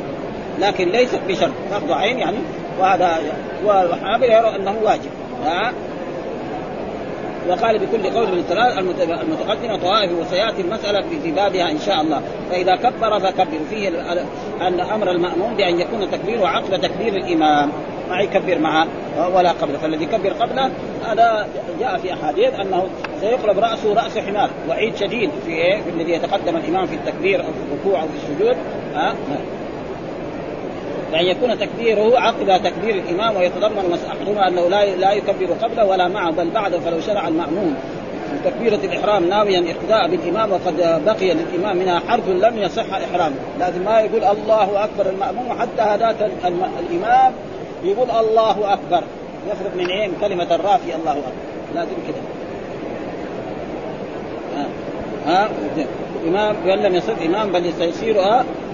لكن 0.60 0.88
ليست 0.88 1.20
بشرط 1.28 1.52
فرض 1.70 1.92
عين 1.92 2.18
يعني 2.18 2.38
وهذا 2.80 3.18
والحنابلة 3.64 4.34
يرى 4.34 4.56
أنه 4.56 4.76
واجب. 4.82 5.10
ها؟ 5.44 5.72
وقال 7.48 7.78
بكل 7.78 8.10
قول 8.10 8.28
من 8.28 8.44
المتقدمه 9.00 9.76
طوائف 9.76 10.12
وسيأتي 10.12 10.62
المسألة 10.62 11.02
في 11.22 11.30
بابها 11.30 11.70
إن 11.70 11.78
شاء 11.78 12.00
الله. 12.00 12.22
فإذا 12.50 12.76
كبر 12.76 13.20
فكبر. 13.20 13.58
فيه 13.70 13.88
أن 14.60 14.80
أمر 14.80 15.10
المأموم 15.10 15.54
بأن 15.54 15.80
يكون 15.80 16.10
تكبيره 16.10 16.46
عقب 16.46 16.80
تكبير 16.80 17.14
الإمام. 17.14 17.72
ما 18.10 18.20
يكبر 18.20 18.58
معه 18.58 18.86
ولا 19.34 19.50
قبله. 19.50 19.78
فالذي 19.78 20.04
يكبر 20.04 20.32
قبله 20.32 20.70
هذا 21.06 21.48
جاء 21.80 21.98
في 21.98 22.12
أحاديث 22.12 22.54
أنه 22.54 22.86
سيقلب 23.20 23.58
رأسه 23.58 23.94
رأس 23.94 24.18
حمار. 24.18 24.50
وعيد 24.68 24.96
شديد 24.96 25.30
في 25.46 25.52
إيه؟ 25.52 25.82
في 25.82 25.90
الذي 25.90 26.12
يتقدم 26.12 26.56
الإمام 26.56 26.86
في 26.86 26.94
التكبير 26.94 27.40
أو 27.40 27.46
في 27.46 27.72
الركوع 27.72 28.02
أو 28.02 28.06
في 28.08 28.32
السجود. 28.32 28.56
ها؟ 28.94 29.14
بأن 31.12 31.24
يكون 31.24 31.58
تكبيره 31.58 32.20
عقب 32.20 32.62
تكبير 32.64 32.94
الإمام 32.94 33.36
ويتضمن 33.36 33.98
أحدهما 34.08 34.48
أنه 34.48 34.68
لا 34.68 34.96
لا 34.96 35.12
يكبر 35.12 35.46
قبله 35.62 35.84
ولا 35.84 36.08
معه 36.08 36.30
بل 36.30 36.50
بعده 36.50 36.80
فلو 36.80 37.00
شرع 37.00 37.28
المأموم. 37.28 37.74
تكبيرة 38.44 38.78
الإحرام 38.84 39.28
ناويا 39.28 39.64
اقتداء 39.70 40.08
بالإمام 40.08 40.52
وقد 40.52 41.02
بقي 41.06 41.34
للإمام 41.34 41.76
منها 41.76 42.00
حرف 42.08 42.28
لم 42.28 42.58
يصح 42.58 42.84
إحرامه. 42.94 43.34
لازم 43.58 43.84
ما 43.84 44.00
يقول 44.00 44.24
الله 44.24 44.84
أكبر 44.84 45.10
المأموم 45.10 45.58
حتى 45.58 45.82
هذاك 45.82 46.30
الإمام 46.90 47.32
يقول 47.84 48.10
الله 48.10 48.72
أكبر. 48.72 49.04
يفرق 49.50 49.76
من 49.76 50.10
من 50.10 50.16
كلمة 50.20 50.54
الرافي 50.54 50.94
الله 50.94 51.12
أكبر. 51.12 51.32
لازم 51.74 51.94
كده. 52.08 52.22
ها, 54.56 54.66
ها؟ 55.26 55.48
إمام 56.28 56.56
بل 56.64 56.82
لم 56.82 56.94
يصح 56.94 57.22
إمام 57.26 57.52
بل 57.52 57.72
سيصير 57.78 58.16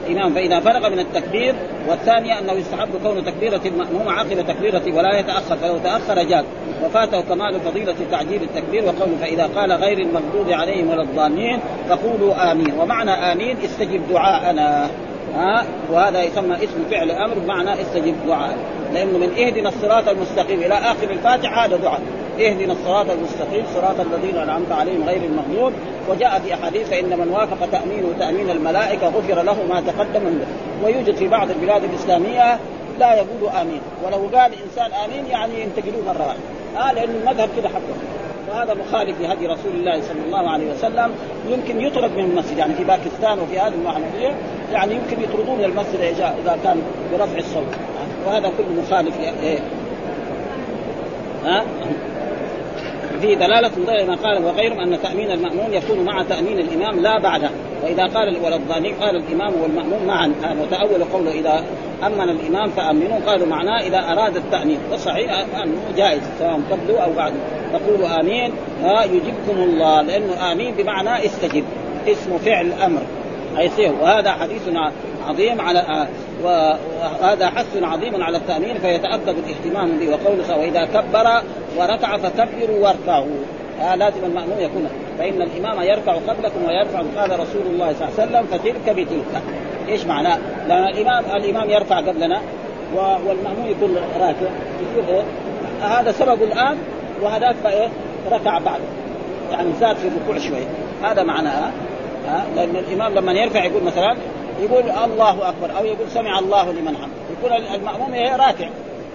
إمام 0.08 0.34
فإذا 0.34 0.60
فرغ 0.60 0.90
من 0.90 0.98
التكبير 0.98 1.54
والثانية 1.88 2.38
أنه 2.38 2.52
يستحب 2.52 2.88
كون 3.02 3.24
تكبيرة 3.24 3.60
المأموم 3.66 4.08
عقب 4.08 4.46
تكبيرة 4.48 4.82
ولا 4.96 5.18
يتأخر 5.18 5.56
فلو 5.56 5.78
تأخر 5.78 6.22
جاز. 6.22 6.44
وفاته 6.84 7.20
كمال 7.20 7.60
فضيلة 7.60 7.94
تعجيل 8.10 8.42
التكبير 8.42 8.84
وقوله 8.84 9.16
فإذا 9.20 9.50
قال 9.56 9.72
غير 9.72 9.98
المغضوب 9.98 10.50
عليهم 10.50 10.90
ولا 10.90 11.02
الضالين 11.02 11.58
فقولوا 11.88 12.52
آمين. 12.52 12.74
ومعنى 12.80 13.10
آمين 13.10 13.56
استجب 13.64 14.00
دعاءنا. 14.10 14.90
ها 15.34 15.64
وهذا 15.92 16.22
يسمى 16.22 16.56
اسم 16.56 16.84
فعل 16.90 17.10
أمر 17.10 17.34
بمعنى 17.38 17.80
استجب 17.80 18.14
دعاء. 18.26 18.56
لأنه 18.94 19.18
من 19.18 19.30
اهدنا 19.38 19.68
الصراط 19.68 20.08
المستقيم 20.08 20.58
إلى 20.58 20.74
آخر 20.74 21.10
الفاتحة 21.10 21.66
هذا 21.66 21.76
دعاء. 21.76 22.00
اهدنا 22.40 22.72
الصراط 22.72 23.10
المستقيم 23.10 23.64
صراط 23.74 24.00
الذين 24.00 24.36
أنعمت 24.36 24.72
عليهم 24.72 25.08
غير 25.08 25.20
المغضوب 25.24 25.72
وجاء 26.10 26.40
في 26.40 26.54
أحاديث 26.54 26.88
فان 26.88 27.18
من 27.18 27.28
وافق 27.28 27.70
تأمين 27.72 28.18
تأمين 28.18 28.50
الملائكة 28.50 29.08
غفر 29.08 29.42
له 29.42 29.56
ما 29.68 29.80
تقدم 29.80 30.22
منه. 30.22 30.46
ويوجد 30.84 31.16
في 31.16 31.28
بعض 31.28 31.50
البلاد 31.50 31.84
الإسلامية 31.84 32.58
لا 32.98 33.14
يقول 33.14 33.50
آمين. 33.60 33.80
ولو 34.04 34.38
قال 34.38 34.52
إنسان 34.64 34.92
آمين 35.04 35.26
يعني 35.26 35.60
ينتقلون 35.62 36.04
مره 36.06 36.26
واحدة 36.26 36.90
آه 36.90 36.92
لأن 36.92 37.10
المذهب 37.10 37.48
كذا 37.56 37.68
حقه. 37.68 37.98
وهذا 38.48 38.74
مخالف 38.74 39.20
لهدي 39.20 39.46
رسول 39.46 39.72
الله 39.74 40.00
صلى 40.00 40.24
الله 40.26 40.50
عليه 40.50 40.72
وسلم. 40.72 41.10
يمكن 41.50 41.80
يطرد 41.80 42.10
من 42.10 42.24
المسجد 42.24 42.58
يعني 42.58 42.74
في 42.74 42.84
باكستان 42.84 43.38
وفي 43.38 43.58
هذه 43.58 43.74
المحلية 43.74 44.34
يعني 44.72 44.94
يمكن 44.94 45.22
يطردوه 45.22 45.54
من 45.54 45.64
المسجد 45.64 46.00
اذا 46.00 46.58
كان 46.64 46.82
برفع 47.12 47.38
الصوت. 47.38 47.74
وهذا 48.26 48.52
كله 48.58 48.82
مخالف 48.82 49.20
إيه؟ 49.20 49.58
ها؟ 51.44 51.64
فيه 53.20 53.34
دلالة 53.34 53.70
ما 54.06 54.14
قال 54.14 54.44
وغيرهم 54.44 54.80
أن 54.80 55.02
تأمين 55.02 55.30
المأمون 55.30 55.72
يكون 55.72 56.04
مع 56.04 56.22
تأمين 56.22 56.58
الإمام 56.58 57.00
لا 57.00 57.18
بعده 57.18 57.50
وإذا 57.82 58.06
قال 58.06 58.36
ولا 58.44 58.56
الضالين 58.56 58.94
قال 58.94 59.16
الإمام 59.16 59.52
والمأمون 59.62 60.06
معا. 60.06 60.32
وتأول 60.62 61.04
قوله 61.04 61.30
إذا 61.30 61.64
أمن 62.06 62.28
الإمام 62.28 62.70
فأمنوا. 62.70 63.18
قالوا 63.26 63.46
معناه 63.46 63.80
إذا 63.80 63.98
أراد 63.98 64.36
التأمين. 64.36 64.78
وصحيح 64.92 65.44
أنه 65.62 65.80
جائز 65.96 66.22
سواء 66.38 66.60
قبله 66.70 67.04
أو 67.04 67.12
بعده 67.12 67.36
تقولوا 67.72 68.20
آمين. 68.20 68.52
ها 68.82 69.04
يجبكم 69.04 69.62
الله 69.62 70.02
لأنه 70.02 70.52
آمين 70.52 70.74
بمعنى 70.74 71.26
استجب 71.26 71.64
اسم 72.08 72.38
فعل 72.38 72.72
أمر. 72.72 73.02
يصير 73.58 73.92
وهذا 74.00 74.32
حديث 74.32 74.68
عظيم 75.28 75.60
على 75.60 76.08
وهذا 76.44 77.46
حث 77.50 77.82
عظيم 77.82 78.22
على 78.22 78.36
التأمين 78.36 78.78
فيتأكد 78.78 79.34
الاهتمام 79.38 79.98
به 79.98 80.08
وقوله 80.08 80.56
وإذا 80.58 80.84
كبر 80.84 81.42
وركع 81.78 82.16
فكبروا 82.16 82.78
واركعوا 82.78 83.26
آه 83.80 83.94
لازم 83.94 84.24
المأموم 84.24 84.58
يكون 84.58 84.88
فإن 85.18 85.42
الإمام 85.42 85.82
يرفع 85.82 86.12
قبلكم 86.12 86.64
ويرفع 86.68 87.02
قال 87.20 87.40
رسول 87.40 87.62
الله 87.66 87.92
صلى 87.92 88.08
الله 88.08 88.12
عليه 88.18 88.28
وسلم 88.28 88.46
فتلك 88.46 88.96
بتلك 88.96 89.42
إيش 89.88 90.04
معناه؟ 90.04 90.38
لأن 90.68 90.88
الإمام 90.88 91.24
الإمام 91.36 91.70
يرفع 91.70 91.96
قبلنا 91.96 92.40
والمأموم 92.96 93.66
يكون 93.66 93.96
راكع 94.20 94.50
يصير 94.82 95.14
إيه؟ 95.14 95.22
هذا 95.82 96.12
سبب 96.12 96.42
الآن 96.42 96.76
وهذاك 97.22 97.56
إيه؟ 97.66 97.88
ركع 98.30 98.58
بعد 98.58 98.80
يعني 99.52 99.68
زاد 99.80 99.96
في 99.96 100.08
الركوع 100.08 100.38
شوي 100.38 100.62
هذا 101.02 101.22
معناه 101.22 101.70
ها 102.28 102.44
لأن 102.56 102.76
الإمام 102.76 103.14
لما 103.14 103.32
يرفع 103.32 103.64
يقول 103.64 103.82
مثلا 103.82 104.16
يقول 104.60 104.90
الله 105.04 105.48
أكبر 105.48 105.78
أو 105.78 105.84
يقول 105.84 106.10
سمع 106.10 106.38
الله 106.38 106.72
لمن 106.72 106.96
حمد 106.96 107.12
يكون 107.38 107.52
المأموم 107.74 108.14
إيه؟ 108.14 108.36
راكع. 108.36 108.68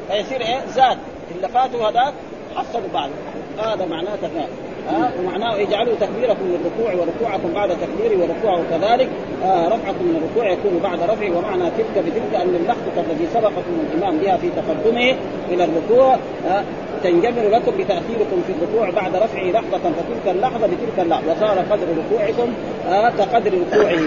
فيصير 0.10 0.42
إيه؟ 0.42 0.62
زاد. 0.76 0.98
اللي 1.36 1.48
فاتوا 1.48 1.90
هذاك 1.90 2.14
حصلوا 2.56 2.88
بعض. 2.94 3.10
هذا 3.58 3.86
معناه 3.86 4.16
تمام 4.16 4.48
ها؟ 4.90 5.12
ومعناه 5.20 5.62
اجعلوا 5.62 5.96
تكبيركم 6.02 6.46
للركوع 6.46 6.94
وركوعكم 7.02 7.54
بعد 7.54 7.70
تكبيري 7.70 8.16
وركوعه 8.16 8.64
كذلك. 8.72 9.10
آه 9.44 9.68
رفعكم 9.68 10.04
من 10.06 10.22
الركوع 10.24 10.52
يكون 10.52 10.80
بعد 10.84 11.00
رفعه. 11.02 11.38
ومعنى 11.38 11.72
تلك 11.78 12.04
بتلك 12.06 12.42
أن 12.42 12.56
اللحظه 12.56 13.12
التي 13.12 13.28
سبقكم 13.34 13.86
الإمام 13.94 14.18
بها 14.18 14.38
في 14.38 14.50
تقدمه 14.50 15.16
إلى 15.50 15.64
الركوع 15.64 16.18
آه 16.48 16.64
تنجبر 17.04 17.50
لكم 17.50 17.72
بتأثيركم 17.72 18.42
في 18.48 18.54
الركوع 18.54 18.90
بعد 18.90 19.16
رفعه 19.16 19.44
لحظه 19.44 19.78
فتلك 19.78 20.36
اللحظة 20.36 20.68
بتلك 20.68 21.00
اللحظة. 21.00 21.32
وصار 21.32 21.60
قدر 21.72 21.88
ركوعكم 21.98 22.54
آه 22.90 23.10
كقدر 23.10 23.52
ركوعه. 23.72 24.00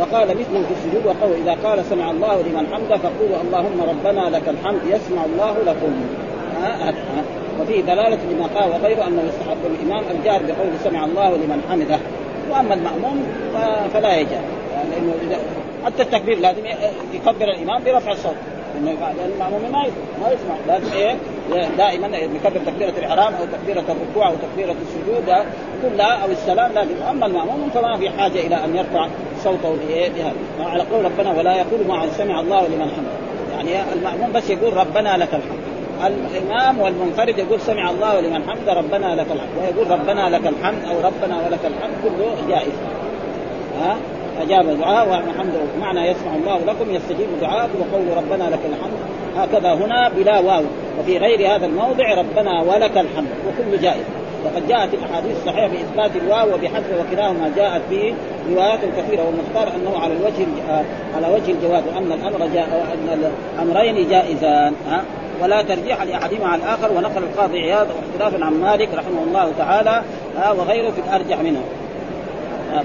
وقال 0.00 0.28
مثله 0.28 0.62
في 0.62 0.74
السجود 0.76 1.06
وقول 1.06 1.32
إذا 1.42 1.56
قال 1.64 1.84
سمع 1.84 2.10
الله 2.10 2.42
لمن 2.42 2.66
حمده 2.74 2.96
فقولوا 2.96 3.36
اللهم 3.44 3.80
ربنا 3.88 4.36
لك 4.36 4.48
الحمد 4.48 4.80
يسمع 4.86 5.24
الله 5.24 5.56
لكم. 5.66 5.92
آه 6.62 6.88
آه 6.88 6.94
وفيه 7.60 7.80
دلالة 7.80 8.18
لما 8.30 8.46
قال 8.46 8.70
وغيره 8.70 9.06
أنه 9.06 9.22
يستحق 9.28 9.56
الإمام 9.66 10.04
الجار 10.10 10.42
بقول 10.42 10.70
سمع 10.84 11.04
الله 11.04 11.28
لمن 11.28 11.62
حمده. 11.70 11.98
وأما 12.50 12.74
المأموم 12.74 13.26
فلا 13.94 14.16
يجار 14.16 14.42
لأنه 14.90 15.14
إذا 15.28 15.38
حتى 15.84 16.02
التكبير 16.02 16.38
لازم 16.38 16.62
يكبر 17.14 17.44
الإمام 17.44 17.84
برفع 17.84 18.12
الصوت. 18.12 18.36
لأن 18.74 19.30
المأموم 19.34 19.62
ما 19.72 19.86
ما 20.22 20.30
يسمع 20.32 20.54
لازم 20.66 20.92
إيه؟ 20.92 21.16
دائما 21.78 22.16
يكبر 22.16 22.60
تكبيرة 22.66 22.92
الإحرام 22.98 23.34
أو 23.34 23.44
تكبيرة 23.44 23.84
الركوع 23.88 24.28
أو 24.28 24.34
تكبيرة 24.34 24.74
السجود 24.82 25.46
كلها 25.82 26.22
أو 26.24 26.30
السلام 26.30 26.72
لازم 26.72 27.02
أما 27.10 27.26
المأموم 27.26 27.70
فما 27.74 27.96
في 27.96 28.10
حاجة 28.10 28.40
إلى 28.46 28.64
أن 28.64 28.76
يرفع 28.76 29.08
صوته 29.44 29.76
بهذا 30.14 30.34
على 30.60 30.82
قول 30.82 31.04
ربنا 31.04 31.38
ولا 31.38 31.56
يقول 31.56 31.86
مع 31.88 32.06
سمع 32.06 32.40
الله 32.40 32.68
لمن 32.68 32.90
حمده. 32.90 33.56
يعني 33.56 33.92
المأموم 33.92 34.32
بس 34.32 34.50
يقول 34.50 34.76
ربنا 34.76 35.16
لك 35.16 35.34
الحمد. 35.34 35.60
الإمام 36.06 36.78
والمنفرد 36.78 37.38
يقول 37.38 37.60
سمع 37.60 37.90
الله 37.90 38.20
لمن 38.20 38.50
حمد 38.50 38.68
ربنا 38.68 39.14
لك 39.14 39.26
الحمد. 39.32 39.50
ويقول 39.60 39.90
ربنا 39.90 40.28
لك 40.30 40.46
الحمد 40.46 40.84
أو 40.84 41.00
ربنا 41.00 41.36
ولك 41.46 41.60
الحمد 41.64 41.94
كله 42.02 42.36
جائز. 42.48 42.72
ها؟ 43.82 43.96
أجاب 44.42 44.78
دعاء 44.78 45.08
وحمده 45.08 45.60
معنى 45.80 46.08
يسمع 46.08 46.34
الله 46.34 46.58
لكم 46.66 46.94
يستجيب 46.94 47.28
دعاء 47.40 47.70
وقول 47.80 48.16
ربنا 48.16 48.44
لك 48.44 48.60
الحمد. 48.70 49.00
هكذا 49.36 49.74
هنا 49.74 50.08
بلا 50.08 50.38
واو. 50.38 50.64
وفي 51.00 51.18
غير 51.18 51.54
هذا 51.54 51.66
الموضع 51.66 52.14
ربنا 52.14 52.62
ولك 52.62 52.98
الحمد. 52.98 53.28
وكل 53.48 53.82
جائز. 53.82 54.04
وقد 54.44 54.68
جاءت 54.68 54.94
الأحاديث 54.94 55.36
الصحيحة 55.36 55.68
بإثبات 55.68 56.10
الواو 56.16 56.54
وبحذف 56.54 56.86
وكلاهما 57.00 57.52
جاءت 57.56 57.82
به 57.90 58.14
روايات 58.52 58.80
كثيرة. 58.98 59.22
والمختار 59.22 59.76
أنه 59.76 59.98
على 59.98 60.12
الوجه 60.12 60.46
على 61.16 61.34
وجه 61.34 61.52
الجواز 61.52 61.82
وان 61.94 62.12
الأمر 62.12 62.46
جاء 62.54 62.86
ان 62.94 63.30
الأمرين 63.58 64.08
جائزان. 64.08 64.74
ها 64.90 65.02
ولا 65.42 65.62
ترجيح 65.62 66.02
لأحدهما 66.02 66.46
على 66.46 66.62
الآخر. 66.62 66.92
ونقل 66.92 67.22
القاضي 67.22 67.58
عياض 67.58 67.86
واختلافا 67.96 68.44
عن 68.44 68.60
مالك 68.60 68.88
رحمه 68.94 69.22
الله 69.26 69.52
تعالى. 69.58 70.02
وغيره 70.58 70.90
في 70.90 71.00
الأرجح 71.08 71.38
منه. 71.38 71.60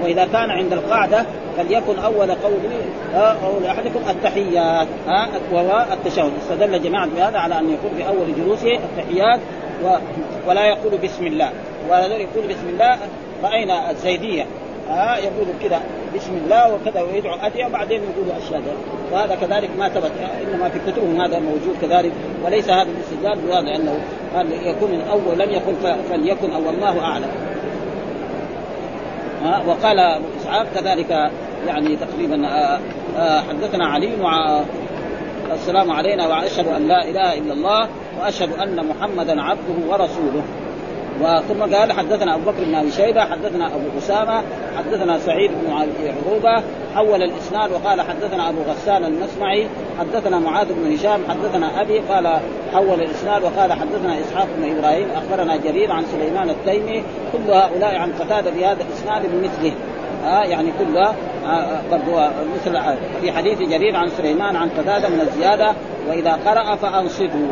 وإذا 0.03 0.27
كان 0.33 0.49
عند 0.49 0.73
القاعدة 0.73 1.25
فليكن 1.57 1.99
أول 1.99 2.31
قول 2.31 3.65
أحدكم 3.65 3.99
التحيات 4.09 4.87
ها 5.07 5.27
وهو 5.51 5.85
التشهد. 5.93 6.31
استدل 6.41 6.83
جماعة 6.83 7.07
بهذا 7.15 7.37
على 7.37 7.59
أن 7.59 7.69
يقول 7.69 7.95
في 7.97 8.07
اول 8.07 8.35
جلوسه 8.35 8.75
التحيات 8.75 9.39
ولا 10.47 10.65
يقول 10.65 10.97
بسم 11.03 11.27
الله. 11.27 11.49
ولا 11.89 12.05
يقول 12.05 12.47
بسم 12.49 12.69
الله 12.69 12.97
رأينا 13.43 13.91
الزيدية 13.91 14.45
ها 14.89 15.17
يقول 15.17 15.47
كذا 15.63 15.81
بسم 16.15 16.31
الله 16.45 16.73
وكذا 16.73 17.01
ويدعو 17.01 17.35
ادعيه 17.35 17.65
وبعدين 17.65 18.01
يقول 18.03 18.41
اشياء 18.43 18.61
وهذا 19.11 19.35
كذلك 19.35 19.69
ما 19.77 19.89
ثبت 19.89 20.11
إنما 20.41 20.69
في 20.69 20.79
كتبهم 20.79 21.21
هذا 21.21 21.39
موجود 21.39 21.75
كذلك 21.81 22.11
وليس 22.45 22.69
هذا 22.69 22.89
الاستدلال 22.89 23.39
بواضح 23.39 23.75
أنه 23.75 23.99
يكون 24.65 24.91
من 24.91 25.01
أول 25.01 25.39
لم 25.39 25.51
يكن 25.51 25.73
فليكن 26.09 26.51
أو 26.51 26.67
والله 26.67 26.99
أعلم. 26.99 27.29
وقال 29.45 29.99
ابو 29.99 30.25
اسحاق 30.41 30.65
كذلك 30.75 31.31
يعني 31.67 31.95
تقريبا 31.95 32.47
حدثنا 33.49 33.85
علي 33.87 34.09
السلام 35.53 35.91
علينا 35.91 36.27
وأشهد 36.27 36.67
أن 36.67 36.87
لا 36.87 37.09
إله 37.09 37.33
إلا 37.37 37.53
الله 37.53 37.89
وأشهد 38.19 38.49
أن 38.53 38.85
محمدا 38.87 39.41
عبده 39.41 39.87
ورسوله. 39.89 40.43
وثم 41.21 41.75
قال 41.75 41.91
حدثنا 41.91 42.35
أبو 42.35 42.51
بكر 42.51 42.63
بن 42.63 42.75
أبي 42.75 42.91
شيبة 42.91 43.21
حدثنا 43.21 43.67
أبو 43.67 43.97
أسامة 43.97 44.41
حدثنا 44.77 45.19
سعيد 45.19 45.51
بن 45.51 45.71
عروبه 45.71 46.63
حول 46.95 47.23
الإسناد 47.23 47.71
وقال 47.71 48.01
حدثنا 48.01 48.49
أبو 48.49 48.57
غسان 48.69 49.05
المسمعي 49.05 49.67
حدثنا 49.99 50.39
معاذ 50.39 50.67
بن 50.73 50.93
هشام 50.93 51.21
حدثنا 51.29 51.81
أبي 51.81 51.99
قال 51.99 52.39
حول 52.73 53.01
الإسناد 53.01 53.43
وقال 53.43 53.73
حدثنا 53.73 54.19
إسحاق 54.19 54.47
بن 54.57 54.77
إبراهيم 54.77 55.07
أخبرنا 55.15 55.57
جرير 55.57 55.91
عن 55.91 56.03
سليمان 56.05 56.49
التيمي 56.49 57.03
كل 57.31 57.51
هؤلاء 57.51 57.95
عن 57.95 58.11
قتادة 58.19 58.51
بهذا 58.51 58.83
الإسناد 58.83 59.31
بمثله 59.31 59.73
ها 60.25 60.43
آه 60.43 60.45
يعني 60.45 60.71
كلها 60.79 61.15
آه 61.45 61.81
برضو 61.91 62.27
مثل 62.55 62.79
في 63.21 63.31
حديث 63.31 63.59
جرير 63.59 63.95
عن 63.95 64.09
سليمان 64.09 64.55
عن 64.55 64.69
قتادة 64.69 65.09
من 65.09 65.21
الزيادة 65.21 65.73
وإذا 66.09 66.39
قرأ 66.45 66.75
فأنصتوا. 66.75 67.47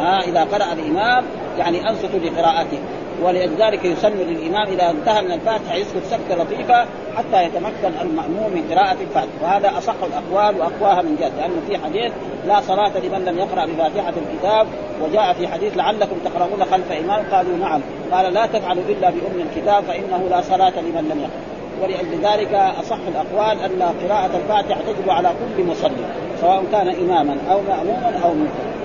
آه 0.00 0.20
إذا 0.20 0.40
قرأ 0.40 0.72
الإمام 0.72 1.24
يعني 1.58 1.90
أنصتوا 1.90 2.18
لقراءته. 2.18 2.78
ولذلك 3.22 3.84
يسن 3.84 4.12
للإمام 4.12 4.68
إذا 4.68 4.90
انتهى 4.90 5.22
من 5.22 5.32
الفاتحة 5.32 5.74
يسكت 5.74 6.04
سكتة 6.10 6.42
لطيفة 6.42 6.86
حتى 7.16 7.44
يتمكن 7.44 8.00
المأموم 8.00 8.50
من 8.54 8.70
قراءة 8.70 8.96
الفاتحة. 9.00 9.42
وهذا 9.42 9.78
أصح 9.78 9.94
الأقوال 10.02 10.60
وأقواها 10.60 11.02
من 11.02 11.16
جد 11.16 11.32
لأنه 11.38 11.60
في 11.68 11.78
حديث 11.78 12.12
لا 12.46 12.60
صلاة 12.60 12.92
لمن 12.98 13.24
لم 13.24 13.38
يقرأ 13.38 13.66
بفاتحة 13.66 14.12
الكتاب 14.16 14.66
وجاء 15.02 15.32
في 15.32 15.48
حديث 15.48 15.76
لعلكم 15.76 16.16
تقرؤون 16.24 16.64
خلف 16.64 16.92
إمام 16.92 17.24
قالوا 17.32 17.56
نعم. 17.56 17.80
قال 18.12 18.34
لا 18.34 18.46
تفعلوا 18.46 18.82
إلا 18.88 19.10
بأم 19.10 19.46
الكتاب 19.48 19.84
فإنه 19.84 20.28
لا 20.30 20.40
صلاة 20.40 20.80
لمن 20.80 21.08
لم 21.10 21.18
يقرأ. 21.20 21.56
ولأجل 21.82 22.20
ذلك 22.22 22.54
أصح 22.54 22.98
الأقوال 23.08 23.60
أن 23.60 23.82
قراءة 23.82 24.36
الفاتحة 24.36 24.80
تجب 24.80 25.10
على 25.10 25.28
كل 25.28 25.64
مصلي 25.64 26.06
سواء 26.40 26.64
كان 26.72 26.88
إماما 26.88 27.36
أو 27.50 27.60
مأموما 27.68 28.20
أو 28.24 28.34
منفردا 28.34 28.75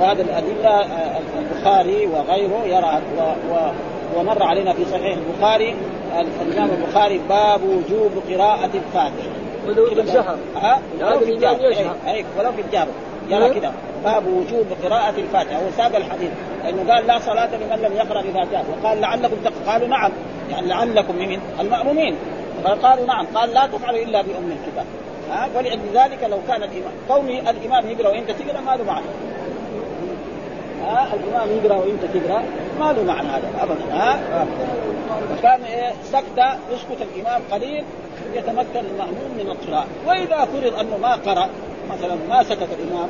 وهذه 0.00 0.20
الأدلة 0.20 0.86
البخاري 1.38 2.06
وغيره 2.06 2.64
يرى 2.64 3.02
و 3.18 3.20
و 3.54 3.70
ومر 4.16 4.42
علينا 4.42 4.72
في 4.72 4.84
صحيح 4.84 5.16
البخاري 5.16 5.76
الإمام 6.42 6.70
البخاري 6.70 7.20
باب 7.28 7.60
وجوب 7.62 8.12
قراءة 8.28 8.70
الفاتحة. 8.74 9.28
ولو 9.66 9.86
في 9.86 10.00
الجهر. 10.00 10.36
ها؟ 10.56 10.80
ولو 11.00 11.18
في 11.18 11.32
الجهر. 11.32 11.96
أي 12.06 12.24
ولو 12.38 12.52
في 12.52 12.60
الجهر. 12.60 12.86
يرى 13.28 13.60
كذا 13.60 13.72
باب 14.04 14.26
وجوب 14.26 14.66
قراءة 14.84 15.14
الفاتحة. 15.18 15.56
هو 15.56 15.70
ساق 15.76 15.96
الحديث. 15.96 16.30
لأنه 16.64 16.92
قال 16.92 17.06
لا 17.06 17.18
صلاة 17.18 17.48
لمن 17.56 17.82
لم 17.82 17.96
يقرأ 17.96 18.22
بفاتحة 18.22 18.64
وقال 18.72 19.00
لعلكم. 19.00 19.36
قالوا 19.66 19.88
نعم. 19.88 20.10
يعني 20.50 20.66
لعلكم 20.66 21.16
من 21.16 21.40
المأمومين. 21.60 22.16
قالوا 22.82 23.06
نعم. 23.06 23.26
قال 23.34 23.54
لا 23.54 23.66
تفعلوا 23.66 24.02
إلا 24.02 24.22
بأم 24.22 24.52
الكتاب. 24.52 24.86
ها؟ 25.30 25.48
ولذلك 25.56 26.24
لو 26.30 26.38
كان 26.48 26.62
الإمام 26.62 26.92
كوني 27.08 27.50
الإمام 27.50 27.90
يقرأ 27.90 28.08
وأنت 28.08 28.30
تقرأ 28.30 28.60
ما 28.60 28.76
له 28.76 28.84
معنى. 28.84 29.06
ها 30.84 31.14
الإمام 31.14 31.48
يقرأ 31.56 31.76
وأنت 31.76 32.04
تقرأ 32.14 32.42
ما 32.80 32.92
له 32.92 33.02
معنى 33.02 33.28
هذا 33.28 33.50
ابدا 33.60 33.94
ها 33.94 34.18
وكان 35.32 35.62
إيه 35.62 35.92
سكتة 36.04 36.52
يسكت 36.72 37.06
الإمام 37.14 37.42
قليل 37.50 37.84
يتمكن 38.34 38.80
المأموم 38.92 39.30
من 39.38 39.46
القراءة 39.50 39.86
وإذا 40.06 40.44
فرض 40.44 40.78
أنه 40.80 40.96
ما 40.96 41.12
قرأ 41.12 41.48
مثلا 41.90 42.16
ما 42.28 42.42
سكت 42.42 42.68
الإمام 42.78 43.08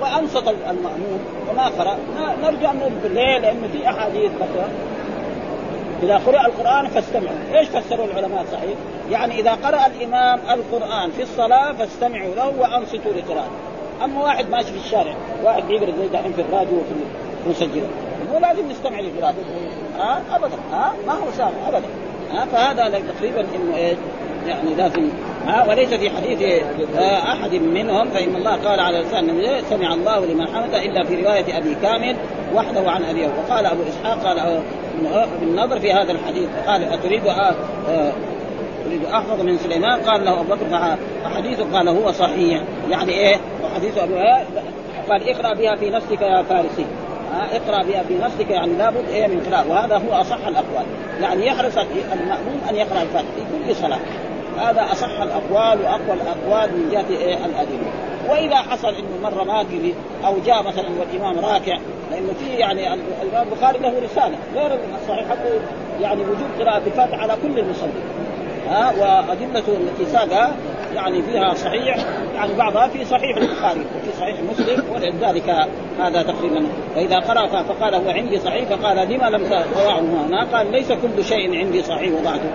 وأنصت 0.00 0.48
المأموم 0.48 1.20
وما 1.50 1.68
قرأ 1.68 1.98
نرجع 2.42 2.72
نقول 2.72 3.14
ليه؟ 3.14 3.38
لأنه 3.38 3.68
في 3.72 3.88
أحاديث 3.88 4.32
مثلا 4.32 4.68
إذا 6.02 6.16
قرأ 6.16 6.46
القرآن 6.46 6.86
فاستمعوا، 6.86 7.36
إيش 7.54 7.68
فسروا 7.68 8.06
العلماء 8.06 8.44
صحيح؟ 8.52 8.74
يعني 9.10 9.40
إذا 9.40 9.50
قرأ 9.50 9.86
الإمام 9.86 10.40
القرآن 10.50 11.10
في 11.10 11.22
الصلاة 11.22 11.72
فاستمعوا 11.72 12.34
له 12.34 12.52
وأنصتوا 12.58 13.12
لقراءته، 13.12 13.50
أما 14.04 14.22
واحد 14.22 14.50
ماشي 14.50 14.72
في 14.72 14.78
الشارع 14.86 15.14
واحد 15.44 15.62
بيقرا 15.62 15.90
زي 15.90 16.08
دحين 16.08 16.32
في 16.32 16.40
الراديو 16.40 16.78
وفي 16.78 16.92
المسجله 17.46 17.88
مو 18.32 18.38
لازم 18.38 18.68
نستمع 18.70 19.00
لقراءته 19.00 19.38
ها 19.98 20.22
آه 20.30 20.36
ابدا. 20.36 20.56
ها 20.72 20.86
آه 20.86 21.06
ما 21.06 21.12
هو 21.12 21.32
سامع 21.36 21.68
ابدا. 21.68 21.86
ها 22.32 22.42
آه 22.42 22.44
فهذا 22.44 23.02
تقريبا 23.18 23.40
انه 23.40 23.76
إيش؟ 23.76 23.98
يعني 24.46 24.74
لازم. 24.74 25.08
ها 25.46 25.68
وليس 25.68 25.94
في 25.94 26.10
حديث 26.10 26.62
أحد 26.98 27.54
منهم 27.54 28.10
فإن 28.10 28.36
الله 28.36 28.56
قال 28.56 28.80
على 28.80 28.98
لسان 28.98 29.62
سمع 29.70 29.94
الله 29.94 30.26
لمن 30.26 30.48
حمده 30.48 30.82
إلا 30.82 31.04
في 31.04 31.22
رواية 31.22 31.58
أبي 31.58 31.74
كامل 31.74 32.16
وحده 32.54 32.90
عن 32.90 33.04
ابيه 33.04 33.28
وقال 33.28 33.66
أبو 33.66 33.82
إسحاق 33.88 34.24
قال 34.24 34.62
بالنظر 35.40 35.80
في 35.80 35.92
هذا 35.92 36.12
الحديث 36.12 36.48
قال 36.66 36.84
أتريد 36.84 37.22
أحفظ 39.12 39.40
من 39.40 39.58
سليمان 39.58 40.00
قال 40.00 40.24
له 40.24 40.40
أبو 40.40 40.54
بكر 40.54 40.96
فحديثه 41.24 41.76
قال 41.76 41.88
هو 41.88 42.12
صحيح. 42.12 42.62
يعني 42.90 43.12
إيه؟ 43.12 43.36
وحديث 43.64 43.98
ابو 43.98 44.14
قال 45.08 45.28
اقرأ 45.28 45.54
بها 45.54 45.76
في 45.76 45.90
نفسك 45.90 46.20
يا 46.20 46.42
فارسي. 46.42 46.86
اقرأ 47.52 47.82
بها 47.82 48.02
في 48.02 48.18
نفسك 48.18 48.50
يعني 48.50 48.72
لابد 48.72 49.08
إيه 49.08 49.26
من 49.26 49.40
قراءة 49.40 49.70
وهذا 49.70 49.96
هو 49.96 50.20
أصح 50.20 50.46
الأقوال. 50.46 50.86
يعني 51.22 51.46
يحرص 51.46 51.78
المأموم 52.12 52.60
أن 52.70 52.74
يقرأ 52.74 53.02
الفاتحة 53.02 53.30
في 53.36 53.68
كل 53.68 53.76
صلاة. 53.76 53.98
هذا 54.58 54.92
أصح 54.92 55.20
الأقوال 55.20 55.84
وأقوى 55.84 56.12
الأقوال 56.12 56.70
من 56.76 56.88
جهة 56.92 57.16
إيه؟ 57.16 57.34
الأدلة. 57.34 57.90
وإذا 58.28 58.56
حصل 58.56 58.88
إنه 58.88 59.30
مره 59.30 59.44
ما 59.44 59.64
أو 60.26 60.34
جاء 60.46 60.62
مثلا 60.62 60.88
والإمام 61.00 61.44
راكع 61.44 61.78
لأنه 62.10 62.32
في 62.32 62.54
يعني 62.54 62.94
الإمام 63.22 63.46
البخاري 63.52 63.78
له 63.78 63.92
رسالة 64.04 64.36
غير 64.54 64.78
الصحيح 65.02 65.30
حتى 65.30 65.48
يعني 66.00 66.22
وجوب 66.22 66.48
قراءة 66.60 66.82
الفاتحة 66.86 67.22
على 67.22 67.36
كل 67.42 67.58
المصلين. 67.58 67.92
ها 68.68 68.92
وادلته 68.98 69.76
التي 69.76 70.12
يعني 70.94 71.22
فيها 71.22 71.54
صحيح 71.54 71.96
يعني 72.34 72.54
بعضها 72.54 72.88
في 72.88 73.04
صحيح 73.04 73.36
البخاري 73.36 73.80
وفي 73.80 74.18
صحيح 74.20 74.36
مسلم 74.50 74.82
ولذلك 74.94 75.68
هذا 76.00 76.22
تقريبا. 76.22 76.66
فإذا 76.94 77.18
قرا 77.18 77.62
فقال 77.62 77.94
هو 77.94 78.10
عندي 78.10 78.38
صحيح 78.38 78.64
فقال 78.64 78.96
لما 78.96 79.30
لم 79.30 79.44
تضعه 79.44 80.00
هنا؟ 80.00 80.44
قال 80.44 80.72
ليس 80.72 80.92
كل 80.92 81.24
شيء 81.24 81.58
عندي 81.58 81.82
صحيح 81.82 82.12
وضعته. 82.20 82.50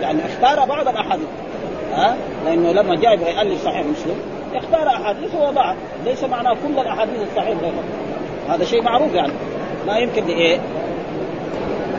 يعني 0.00 0.18
اختار 0.26 0.66
بعض 0.66 0.88
الأحاديث. 0.88 1.26
ها 1.92 2.16
لأنه 2.44 2.72
لما 2.72 2.94
جاء 2.94 3.14
يبغى 3.14 3.30
يالف 3.30 3.64
صحيح 3.64 3.86
مسلم 3.86 4.16
اختار 4.54 4.88
أحاديث 4.88 5.34
ووضعها. 5.34 5.76
ليس 6.04 6.24
معناه 6.24 6.52
كل 6.52 6.78
الأحاديث 6.78 7.16
الصحيح 7.30 7.56
هذا 8.48 8.64
شيء 8.64 8.82
معروف 8.82 9.14
يعني. 9.14 9.32
ما 9.86 9.98
يمكن 9.98 10.26
لإيه؟ 10.26 10.58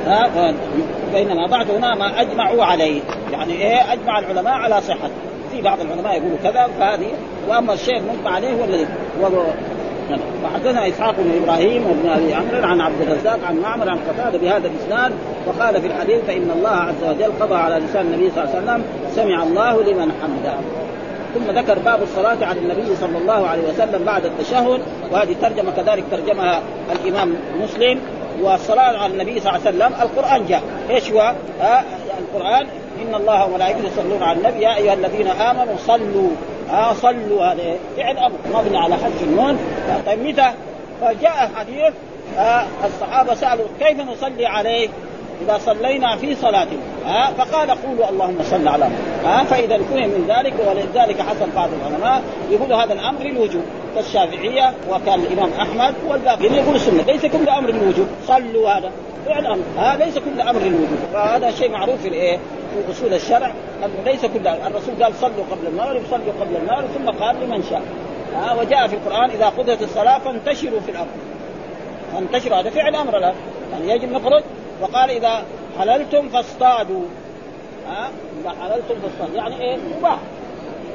ها 0.05 0.53
بينما 1.13 1.47
بعض 1.47 1.71
هنا 1.71 1.95
ما 1.95 2.21
أجمعوا 2.21 2.63
عليه. 2.63 3.01
يعني 3.35 3.53
إيه 3.53 3.93
أجمع 3.93 4.19
العلماء 4.19 4.53
على 4.53 4.81
صحته 4.81 5.09
في 5.51 5.61
بعض 5.61 5.81
العلماء 5.81 6.17
يقولوا 6.17 6.37
كذا 6.43 6.67
فهذه 6.79 7.07
وأما 7.49 7.73
الشيء 7.73 7.97
المجمع 7.97 8.31
عليه 8.31 8.53
هو 8.53 8.63
الذي 8.63 8.87
وحدثنا 10.43 10.87
إسحاق 10.87 11.15
بن 11.17 11.43
إبراهيم 11.43 11.87
وابن 11.87 12.09
أبي 12.09 12.33
عمرو 12.33 12.67
عن 12.67 12.81
عبد 12.81 13.01
الرزاق 13.01 13.39
عن 13.47 13.57
معمر 13.57 13.89
عن 13.89 13.99
قتادة 14.09 14.37
بهذا 14.37 14.67
الإسناد 14.67 15.11
وقال 15.47 15.81
في 15.81 15.87
الحديث 15.87 16.25
فإن 16.27 16.51
الله 16.55 16.69
عز 16.69 17.03
وجل 17.09 17.31
قضى 17.39 17.55
على 17.55 17.85
لسان 17.85 18.05
النبي 18.05 18.31
صلى 18.31 18.43
الله 18.43 18.55
عليه 18.55 18.63
وسلم 18.63 18.83
سمع 19.15 19.43
الله 19.43 19.83
لمن 19.83 20.11
حمده. 20.21 20.53
ثم 21.35 21.57
ذكر 21.57 21.79
باب 21.79 22.03
الصلاة 22.03 22.45
على 22.45 22.59
النبي 22.59 22.95
صلى 22.95 23.17
الله 23.17 23.47
عليه 23.47 23.63
وسلم 23.69 24.03
بعد 24.05 24.25
التشهد 24.25 24.81
وهذه 25.11 25.35
ترجمة 25.41 25.71
كذلك 25.71 26.03
ترجمها 26.11 26.61
الإمام 26.91 27.35
مسلم 27.61 27.99
والصلاة 28.41 28.97
على 28.97 29.13
النبي 29.13 29.39
صلى 29.39 29.55
الله 29.55 29.67
عليه 29.67 29.77
وسلم 29.77 30.01
القرآن 30.01 30.45
جاء. 30.45 30.61
إيش 30.89 31.11
هو؟ 31.11 31.33
آه 31.61 31.83
القرآن 32.19 32.67
إن 33.01 33.15
الله 33.15 33.45
وملائكته 33.45 33.87
يصلون 33.87 34.23
على 34.23 34.37
النبي 34.37 34.63
يا 34.63 34.75
أيها 34.77 34.93
الذين 34.93 35.27
آمنوا 35.27 35.75
صلوا. 35.87 36.29
آه 36.71 36.93
صلوا. 36.93 37.45
هذا 37.45 37.75
فعل 37.97 38.17
أمر 38.17 38.37
مبني 38.53 38.77
على 38.77 38.95
حذف 38.95 39.23
النون. 39.23 39.59
طيب 40.05 40.19
متى؟ 40.19 40.51
فجاء 41.01 41.51
حديث 41.55 41.93
آه 42.37 42.65
الصحابة 42.85 43.33
سألوا 43.33 43.65
كيف 43.79 43.99
نصلي 43.99 44.45
عليه؟ 44.45 44.89
إذا 45.41 45.57
صلينا 45.57 46.17
في 46.17 46.35
صلاتنا. 46.35 46.79
ها 47.05 47.31
فقال 47.37 47.69
قولوا 47.69 48.09
اللهم 48.09 48.37
صل 48.43 48.67
على 48.67 48.89
ها 49.25 49.43
فإذا 49.43 49.77
فهم 49.77 50.09
من 50.09 50.25
ذلك 50.27 50.53
ولذلك 50.67 51.21
حصل 51.21 51.49
بعض 51.55 51.69
العلماء 51.81 52.21
يقول 52.51 52.73
هذا 52.73 52.93
الأمر 52.93 53.23
للوجوب. 53.23 53.63
كالشافعية 53.95 54.73
وكان 54.89 55.19
الإمام 55.19 55.49
أحمد 55.61 55.93
والباقيين 56.07 56.53
يقول 56.53 56.75
السنة. 56.75 57.03
ليس 57.03 57.25
كل 57.25 57.49
أمر 57.49 57.69
للوجوب. 57.69 58.07
صلوا 58.27 58.69
هذا. 58.69 58.91
فعل 59.25 59.45
أمر. 59.45 59.63
ها 59.77 59.97
ليس 59.97 60.17
كل 60.17 60.41
أمر 60.41 60.59
للوجوب. 60.59 60.99
فهذا 61.13 61.51
شيء 61.51 61.71
معروف 61.71 62.01
في 62.01 62.07
الإيه؟ 62.07 62.37
في 62.83 62.91
أصول 62.91 63.13
الشرع 63.13 63.51
أنه 63.83 64.03
ليس 64.05 64.25
كل 64.25 64.47
الرسول 64.47 65.03
قال 65.03 65.15
صلوا 65.15 65.45
قبل 65.51 65.67
المغرب 65.67 66.01
صلوا 66.11 66.33
قبل 66.41 66.55
المغرب 66.55 66.87
ثم 66.87 67.09
قال 67.09 67.35
لمن 67.35 67.63
شاء. 67.69 67.81
ها 68.35 68.53
وجاء 68.53 68.87
في 68.87 68.95
القرآن 68.95 69.29
إذا 69.29 69.49
قضيت 69.49 69.81
الصلاة 69.81 70.19
فانتشروا 70.19 70.79
في 70.79 70.91
الأرض. 70.91 71.07
فانتشروا 72.13 72.57
هذا 72.57 72.69
فعل 72.69 72.95
أمر 72.95 73.17
الآن. 73.17 73.33
يعني 73.71 73.91
يجب 73.91 74.11
نخرج. 74.11 74.43
وقال 74.81 75.09
إذا 75.09 75.43
حللتم 75.79 76.29
فاصطادوا. 76.29 77.05
ها 77.89 78.09
إذا 78.41 78.49
حللتم 78.49 78.95
فاصطادوا. 79.01 79.35
يعني 79.35 79.61
إيه؟ 79.61 79.77
مباح. 79.97 80.17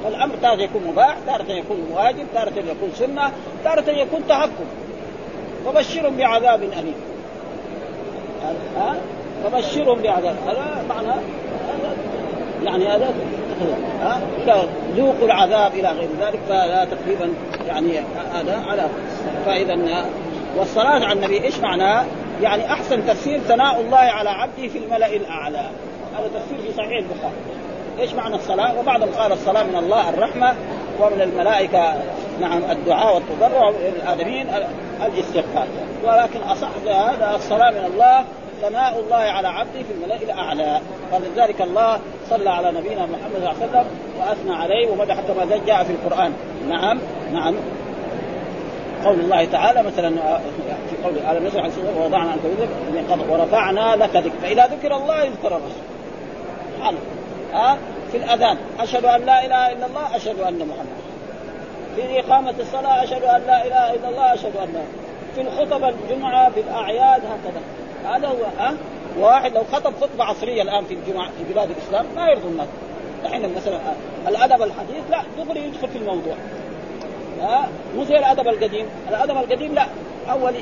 فالأمر 0.04 0.34
تارة 0.42 0.62
يكون 0.62 0.82
مباح 0.84 1.16
تارة 1.26 1.52
يكون 1.52 1.86
واجب 1.92 2.26
تارة 2.34 2.52
يكون 2.58 2.90
سنة 2.94 3.32
تارة 3.64 3.90
يكون 3.90 4.22
تحكم. 4.28 4.64
فبشرهم 5.66 6.16
بعذاب 6.16 6.62
أليم. 6.62 6.94
ها 8.76 8.96
فبشرهم 9.44 10.02
بعذاب 10.02 10.36
هذا 10.46 10.84
معنى 10.88 11.20
يعني 12.64 12.88
هذا 12.88 13.14
ذوقوا 14.96 15.26
العذاب 15.26 15.72
إلى 15.74 15.88
غير 15.88 16.08
ذلك 16.20 16.38
فلا 16.48 16.84
تقريبا 16.84 17.34
يعني 17.68 17.98
هذا 18.34 18.64
على 18.68 18.86
فاذا 19.46 20.04
والصلاة 20.56 21.04
على 21.04 21.12
النبي 21.12 21.44
إيش 21.44 21.58
معناه؟ 21.58 22.04
يعني 22.42 22.72
أحسن 22.72 23.06
تفسير 23.06 23.38
ثناء 23.38 23.80
الله 23.80 23.98
على 23.98 24.30
عبده 24.30 24.68
في 24.68 24.78
الملأ 24.78 25.16
الأعلى. 25.16 25.70
هذا 26.18 26.30
تفسير 26.34 26.58
في 26.66 26.72
صحيح 26.76 26.98
البخاري. 26.98 27.34
إيش 28.00 28.12
معنى 28.12 28.34
الصلاة؟ 28.34 28.78
وبعضهم 28.78 29.08
قال 29.08 29.32
الصلاة 29.32 29.62
من 29.62 29.76
الله 29.76 30.08
الرحمة 30.08 30.54
ومن 31.00 31.20
الملائكة 31.20 31.94
نعم 32.40 32.62
الدعاء 32.70 33.14
والتضرع 33.14 33.68
الادمين 33.68 34.46
الاستغفار. 35.06 35.66
ولكن 36.04 36.40
أصح 36.40 36.68
هذا 36.86 37.32
الصلاة 37.36 37.70
من 37.70 37.90
الله 37.92 38.24
ثناء 38.62 39.00
الله 39.00 39.16
على 39.16 39.48
عبده 39.48 39.82
في 39.82 39.92
الملأ 39.92 40.16
الأعلى. 40.16 40.80
فلذلك 41.12 41.60
الله 41.62 42.00
صلى 42.30 42.50
على 42.50 42.72
نبينا 42.72 43.06
محمد 43.06 43.32
صلى 43.32 43.38
الله 43.38 43.48
عليه 43.48 43.66
وسلم 43.70 43.86
وأثنى 44.18 44.54
عليه 44.54 44.90
ومدح 44.90 45.20
كما 45.20 45.60
جاء 45.66 45.84
في 45.84 45.92
القرآن. 45.92 46.32
نعم 46.68 46.98
نعم. 47.32 47.54
قول 49.04 49.20
الله 49.20 49.44
تعالى 49.44 49.82
مثلا 49.82 50.10
في 50.90 50.96
قول 51.04 51.18
ألم 51.30 51.46
نشرح 51.46 51.68
ووضعنا 51.96 52.30
عنك 52.30 52.40
وزرك 52.44 53.30
ورفعنا 53.30 53.96
لك 53.96 54.16
ذكر 54.16 54.36
فإذا 54.42 54.66
ذكر 54.66 54.96
الله 54.96 55.22
يذكر 55.22 55.48
الرسول. 55.48 55.84
سبحان 56.76 56.94
ها؟ 57.52 57.76
في 58.12 58.16
الأذان. 58.16 58.56
أشهد 58.80 59.04
أن 59.04 59.20
لا 59.20 59.46
إله 59.46 59.72
إلا 59.72 59.86
الله 59.86 60.16
أشهد 60.16 60.40
أن 60.40 60.58
محمد. 60.58 61.00
في 61.96 62.20
إقامة 62.20 62.54
الصلاة 62.60 63.04
أشهد 63.04 63.22
أن 63.22 63.42
لا 63.46 63.66
إله 63.66 63.94
إلا 63.94 64.08
الله 64.08 64.34
أشهد 64.34 64.56
أن 64.62 64.74
في 65.34 65.40
الخطب 65.40 65.84
الجمعة 65.84 66.50
في 66.50 66.60
الأعياد 66.60 67.22
هكذا. 67.24 67.60
هذا 68.04 68.28
هو 68.28 68.44
ها؟ 68.58 68.74
واحد 69.18 69.54
لو 69.54 69.62
خطب 69.72 69.92
خطبة 70.00 70.24
عصرية 70.24 70.62
الآن 70.62 70.84
في 70.84 70.94
الجمعه 70.94 71.26
في 71.26 71.52
بلاد 71.52 71.70
الإسلام 71.70 72.06
ما 72.16 72.28
يرضي 72.28 72.48
الناس. 72.48 72.68
الحين 73.24 73.54
مثلا 73.54 73.80
الأدب 74.28 74.62
الحديث 74.62 75.02
لا 75.10 75.22
دغري 75.38 75.60
يدخل 75.60 75.88
في 75.88 75.98
الموضوع. 75.98 76.34
ها؟ 77.40 77.68
مو 77.96 78.04
زي 78.04 78.18
الأدب 78.18 78.48
القديم، 78.48 78.86
الأدب 79.08 79.36
القديم 79.36 79.74
لا 79.74 79.86
أول 80.30 80.54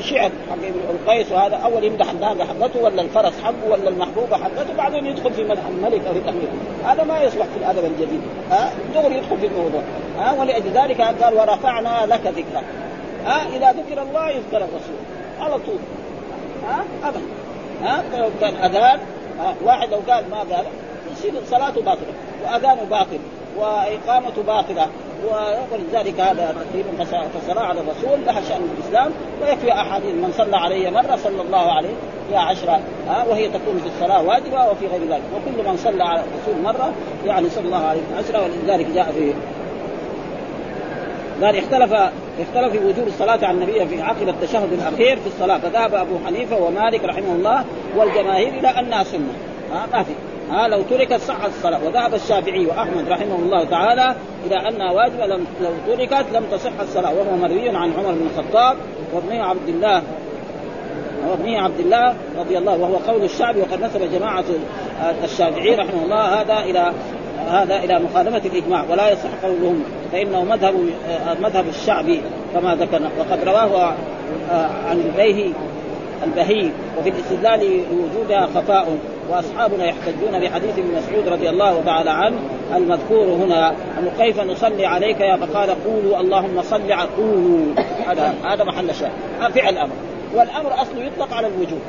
شعر 0.00 0.30
حق 0.50 0.90
القيس 0.90 1.32
وهذا 1.32 1.56
أول 1.56 1.84
يمدح 1.84 2.10
الناقة 2.10 2.44
حقته 2.44 2.82
ولا 2.82 3.02
الفرس 3.02 3.40
حقه 3.44 3.70
ولا 3.70 3.88
المحبوبة 3.88 4.36
حقته 4.36 4.74
بعدين 4.78 5.06
يدخل 5.06 5.32
في 5.32 5.44
مدح 5.44 5.66
الملك 5.66 6.06
أو 6.06 6.12
الامير 6.12 6.48
هذا 6.84 7.04
ما 7.04 7.20
يصلح 7.20 7.46
في 7.46 7.56
الأدب 7.56 7.84
الجديد. 7.84 8.20
ها؟ 8.50 8.70
دغري 8.94 9.16
يدخل 9.16 9.38
في 9.38 9.46
الموضوع. 9.46 9.82
ها؟ 10.18 10.32
ولأجل 10.40 10.70
ذلك 10.70 11.00
قال 11.00 11.34
ورفعنا 11.34 12.06
لك 12.06 12.26
ذكرك. 12.26 12.64
ها؟ 13.26 13.56
إذا 13.56 13.72
ذكر 13.72 14.02
الله 14.02 14.30
يذكر 14.30 14.56
الرسول. 14.56 14.98
على 15.40 15.54
طول. 15.54 15.78
ها؟ 16.68 16.84
أبدا. 17.04 17.20
ها؟ 17.82 18.18
لو 18.18 18.30
كان 18.40 18.54
أذان. 18.54 19.00
واحد 19.64 19.90
لو 19.90 19.98
قال 20.08 20.24
ما 20.30 20.38
قال 20.38 20.64
يصير 21.12 21.32
صلاته 21.50 21.82
باطلة 21.82 22.12
واذانه 22.44 22.84
باطل 22.90 23.18
واقامته 23.58 24.42
باطلة 24.42 24.86
ولذلك 25.72 26.20
هذا 26.20 26.54
تقريبا 26.70 27.04
فالصلاه 27.34 27.62
على 27.62 27.80
الرسول 27.80 28.26
لها 28.26 28.40
شأن 28.40 28.60
في 28.60 28.80
الإسلام 28.80 29.12
ويكفي 29.42 29.72
أحاديث 29.72 30.14
من 30.14 30.32
صلى 30.36 30.56
علي 30.56 30.90
مرة 30.90 31.16
صلى 31.16 31.42
الله 31.42 31.72
عليه 31.72 31.94
يا 32.32 32.38
عشرة 32.38 32.80
ها؟ 33.08 33.24
وهي 33.24 33.48
تكون 33.48 33.80
في 33.82 33.86
الصلاة 33.86 34.22
واجبة 34.22 34.70
وفي 34.70 34.86
غير 34.86 35.00
ذلك. 35.00 35.22
وكل 35.34 35.68
من 35.70 35.76
صلى 35.76 36.04
على 36.04 36.20
الرسول 36.20 36.62
مرة 36.62 36.92
يعني 37.26 37.50
صلى 37.50 37.64
الله 37.64 37.84
عليه 37.84 38.00
عشرة 38.18 38.42
ولذلك 38.42 38.86
جاء 38.86 39.12
في 39.12 39.34
قال 41.44 41.56
اختلف 41.56 42.12
اختلف 42.42 42.72
في 42.72 42.86
وجوب 42.86 43.06
الصلاة 43.06 43.46
على 43.46 43.50
النبي 43.50 43.86
في 43.86 44.02
عقب 44.02 44.28
التشهد 44.28 44.72
الأخير 44.72 45.16
في 45.16 45.26
الصلاة. 45.26 45.58
فذهب 45.58 45.94
أبو 45.94 46.18
حنيفة 46.26 46.56
ومالك 46.56 47.04
رحمه 47.04 47.32
الله 47.32 47.64
والجماهير 47.96 48.48
إلى 48.48 48.68
أنها 48.68 49.04
سنة. 49.04 49.32
ها 49.72 49.86
ما 49.92 50.02
في. 50.02 50.12
ها 50.50 50.68
لو 50.68 50.82
تركت 50.82 51.20
صحت 51.20 51.48
الصلاة. 51.48 51.84
وذهب 51.84 52.14
الشافعي 52.14 52.66
وأحمد 52.66 53.08
رحمه 53.08 53.36
الله 53.36 53.64
تعالى 53.64 54.14
إلى 54.46 54.68
أنها 54.68 54.92
واجبة 54.92 55.26
لم 55.26 55.46
لو 55.60 55.70
تركت 55.86 56.26
لم 56.32 56.44
تصح 56.52 56.80
الصلاة. 56.80 57.14
وهو 57.14 57.36
مروي 57.36 57.68
عن 57.68 57.92
عمر 57.98 58.12
بن 58.12 58.28
الخطاب 58.30 58.76
وابنه 59.12 59.44
عبد 59.44 59.68
الله 59.68 60.02
وابنه 61.30 61.58
عبد 61.58 61.80
الله 61.80 62.14
رضي 62.38 62.58
الله 62.58 62.76
وهو 62.76 62.96
قول 62.96 63.24
الشعبي 63.24 63.60
وقد 63.60 63.82
نسب 63.82 64.12
جماعة 64.12 64.44
الشافعي 65.24 65.74
رحمه 65.74 66.04
الله 66.04 66.40
هذا 66.40 66.58
إلى 66.58 66.92
هذا 67.50 67.76
إلى 67.76 67.98
مخالفة 67.98 68.48
الإجماع 68.48 68.84
ولا 68.90 69.10
يصح 69.10 69.28
قولهم 69.42 69.84
فإنه 70.12 70.44
مذهب 70.44 70.74
مذهب 71.42 71.68
الشعبي 71.68 72.20
كما 72.54 72.74
ذكرنا. 72.74 73.10
وقد 73.18 73.44
رواه 73.44 73.94
آه، 74.50 74.68
عن 74.90 75.00
البيهي 75.00 75.52
البهي 76.24 76.70
وفي 76.98 77.08
الاستدلال 77.08 77.82
لوجودها 77.92 78.46
خفاء 78.46 78.98
وأصحابنا 79.30 79.86
يحتجون 79.86 80.40
بحديث 80.40 80.78
ابن 80.78 80.88
مسعود 80.96 81.28
رضي 81.28 81.50
الله 81.50 81.82
تعالى 81.84 82.10
عنه 82.10 82.36
المذكور 82.76 83.24
هنا 83.26 83.68
انه 83.70 84.12
كيف 84.18 84.40
نصلي 84.40 84.86
عليك 84.86 85.20
يا 85.20 85.36
فقال 85.36 85.84
قولوا 85.84 86.20
اللهم 86.20 86.62
صل 86.62 86.92
على 86.92 87.08
قولوا 87.16 87.74
هذا 88.06 88.34
هذا 88.44 88.64
محل 88.64 88.90
الشاهد 88.90 89.12
فعل 89.54 89.78
أمر 89.78 89.92
والأمر 90.34 90.82
اصله 90.82 91.04
يطلق 91.04 91.34
على 91.34 91.46
الوجوب 91.46 91.80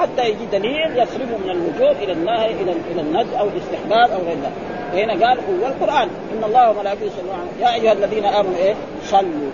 حتى 0.00 0.28
يجي 0.28 0.46
دليل 0.52 0.98
يصرفه 0.98 1.38
من 1.44 1.50
الوجوب 1.50 1.96
إلى 2.02 2.12
النهي 2.12 2.50
إلى 2.50 2.72
إلى 2.92 3.00
الند 3.00 3.26
أو 3.38 3.48
الاستحباب 3.48 4.10
أو 4.10 4.26
غير 4.26 4.36
ذلك. 4.36 4.77
فهنا 4.92 5.26
قال 5.26 5.38
والقران 5.62 6.08
إن 6.32 6.44
الله 6.44 6.70
وملائكته 6.70 7.06
يصلون 7.06 7.48
يا 7.60 7.74
أيها 7.74 7.92
الذين 7.92 8.24
آمنوا 8.24 8.56
إيه؟ 8.56 8.74
صلوا. 9.04 9.50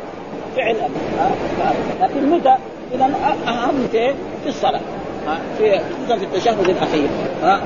فعل. 0.57 0.77
أمر 0.77 1.75
لكن 2.03 2.31
متى؟ 2.31 2.55
إذا 2.95 3.05
أهم 3.49 3.89
في 3.93 4.15
في 4.43 4.49
الصلاة. 4.49 4.81
في 5.59 5.79
خصوصا 5.79 6.19
في 6.19 6.25
التشهد 6.25 6.69
الأخير. 6.69 7.09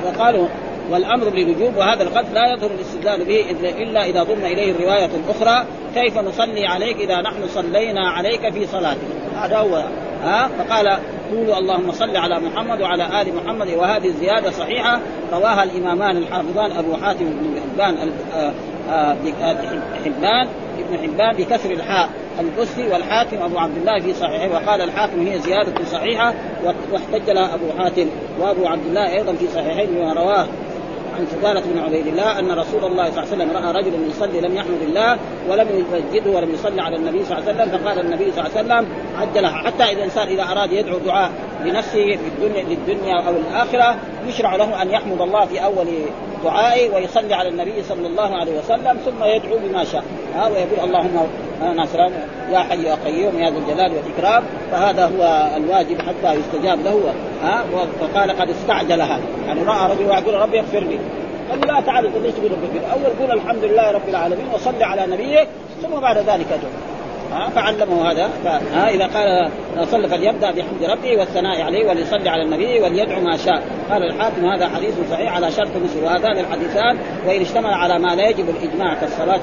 وقالوا 0.05 0.47
والأمر 0.91 1.29
بالوجوب 1.29 1.77
وهذا 1.77 2.03
القد 2.03 2.33
لا 2.33 2.53
يظهر 2.53 2.71
الاستدلال 2.71 3.25
به 3.25 3.45
الا 3.83 4.05
إذا 4.05 4.23
ضم 4.23 4.45
إليه 4.45 4.71
الروايه 4.71 5.05
الاخرى 5.05 5.65
كيف 5.95 6.17
نصلي 6.17 6.65
عليك 6.65 6.97
إذا 6.97 7.21
نحن 7.21 7.47
صلينا 7.47 8.09
عليك 8.09 8.53
في 8.53 8.67
صلاتك؟ 8.67 8.97
هذا 9.35 9.57
هو 9.57 9.83
ها؟ 10.23 10.47
فقال 10.47 10.99
قولوا 11.31 11.57
اللهم 11.57 11.91
صل 11.91 12.17
على 12.17 12.39
محمد 12.39 12.81
وعلى 12.81 13.21
آل 13.21 13.35
محمد 13.35 13.67
وهذه 13.67 14.07
الزيادة 14.07 14.51
صحيحة. 14.51 14.99
رواها 15.33 15.63
الإمامان 15.63 16.17
الحافظان 16.17 16.71
أبو 16.71 16.95
حاتم 16.95 17.25
بن 17.25 17.61
حبان 17.61 18.11
آه، 18.35 18.53
آه، 18.89 19.15
حبان 20.05 20.47
ابن 20.79 20.97
حبان 20.97 21.35
بكسر 21.37 21.71
الحاء 21.71 22.09
البصري 22.39 22.87
والحاكم 22.87 23.37
أبو 23.41 23.57
عبد 23.59 23.77
الله 23.77 23.99
في 23.99 24.13
صحيحه 24.13 24.47
وقال 24.47 24.81
الحاكم 24.81 25.27
هي 25.27 25.39
زيادة 25.39 25.85
صحيحة 25.85 26.33
واحتج 26.91 27.29
لها 27.29 27.55
أبو 27.55 27.65
حاتم 27.77 28.07
وأبو 28.39 28.67
عبد 28.67 28.85
الله 28.85 29.13
أيضا 29.13 29.33
في 29.33 29.47
صحيحين 29.47 30.11
رواه 30.11 30.47
عن 31.19 31.25
فضالة 31.25 31.61
بن 31.61 31.79
عبيد 31.79 32.07
الله 32.07 32.39
أن 32.39 32.51
رسول 32.51 32.85
الله 32.85 33.11
صلى 33.11 33.23
الله 33.23 33.31
عليه 33.31 33.43
وسلم 33.43 33.51
رأى 33.51 33.71
رجلا 33.71 34.07
يصلي 34.09 34.41
لم 34.41 34.55
يحمد 34.55 34.81
الله 34.81 35.17
ولم 35.49 35.67
يمجده 35.69 36.31
ولم 36.31 36.53
يصلي 36.53 36.81
على 36.81 36.95
النبي 36.95 37.25
صلى 37.25 37.37
الله 37.37 37.49
عليه 37.49 37.63
وسلم 37.63 37.77
فقال 37.77 37.99
النبي 37.99 38.31
صلى 38.31 38.45
الله 38.45 38.57
عليه 38.57 38.65
وسلم 38.65 38.87
عجلها 39.17 39.51
حتى 39.51 39.83
إذا 39.83 39.91
الإنسان 39.91 40.27
إذا 40.27 40.43
أراد 40.43 40.71
يدعو 40.71 40.97
دعاء 40.97 41.31
لنفسه 41.65 42.05
في 42.05 42.27
الدنيا 42.27 42.63
للدنيا 42.63 43.21
أو 43.27 43.31
الآخرة 43.31 43.95
يشرع 44.27 44.55
له 44.55 44.81
أن 44.81 44.91
يحمد 44.91 45.21
الله 45.21 45.45
في 45.45 45.63
أول 45.63 45.87
دعائه 46.43 46.95
ويصلي 46.95 47.33
على 47.33 47.49
النبي 47.49 47.83
صلى 47.83 48.07
الله 48.07 48.35
عليه 48.35 48.59
وسلم 48.59 48.97
ثم 49.05 49.23
يدعو 49.23 49.57
بما 49.57 49.83
شاء. 49.83 50.03
ها 50.35 50.47
ويقول 50.47 50.79
اللهم 50.83 51.27
ناصرا 51.75 52.11
يا 52.51 52.59
حي 52.59 52.83
يا 52.83 52.95
قيوم 53.05 53.39
يا 53.39 53.49
ذا 53.49 53.57
الجلال 53.57 53.91
والإكرام. 53.91 54.43
فهذا 54.71 55.05
هو 55.05 55.49
الواجب 55.57 56.01
حتى 56.01 56.33
يستجاب 56.33 56.79
له 56.83 57.13
ها 57.43 57.63
وقال 58.01 58.31
قد 58.31 58.49
استعجل 58.49 59.01
هذا. 59.01 59.23
يعني 59.47 59.63
رأى 59.63 59.91
رجل 59.91 60.05
يقول 60.05 60.33
ربي 60.33 60.59
اغفر 60.59 60.79
لي. 60.79 60.99
قال 61.49 61.67
لا 61.67 61.77
انت 61.79 62.17
ليش 62.17 62.33
تقول 62.33 62.51
ربي 62.51 62.79
أول 62.93 63.13
قول 63.19 63.31
الحمد 63.31 63.63
لله 63.63 63.91
رب 63.91 64.09
العالمين 64.09 64.45
وصلي 64.53 64.83
على 64.83 65.07
نبيك 65.07 65.47
ثم 65.81 65.99
بعد 65.99 66.17
ذلك 66.17 66.47
ادعو 66.51 66.71
فعلمه 67.55 68.11
هذا. 68.11 68.29
ها 68.73 68.89
إذا 68.89 69.05
قال 69.05 69.49
صلى 69.87 70.07
فليبدأ 70.07 70.51
بحمد 70.51 70.83
ربه 70.83 71.17
والثناء 71.17 71.61
عليه 71.61 71.89
وليصلي 71.89 72.29
على 72.29 72.43
النبي 72.43 72.79
وليدعو 72.81 73.21
ما 73.21 73.37
شاء. 73.37 73.63
قال 73.91 74.03
الحاكم 74.03 74.45
هذا 74.45 74.67
حديث 74.67 74.93
صحيح 75.11 75.35
على 75.35 75.51
شرط 75.51 75.69
مسلم 75.83 76.03
وهذان 76.03 76.39
الحديثان 76.39 76.97
وإن 77.27 77.41
اشتمل 77.41 77.73
على 77.73 77.99
ما 77.99 78.15
لا 78.15 78.29
يجب 78.29 78.49
الإجماع 78.49 78.93
كالصلاة 78.93 79.41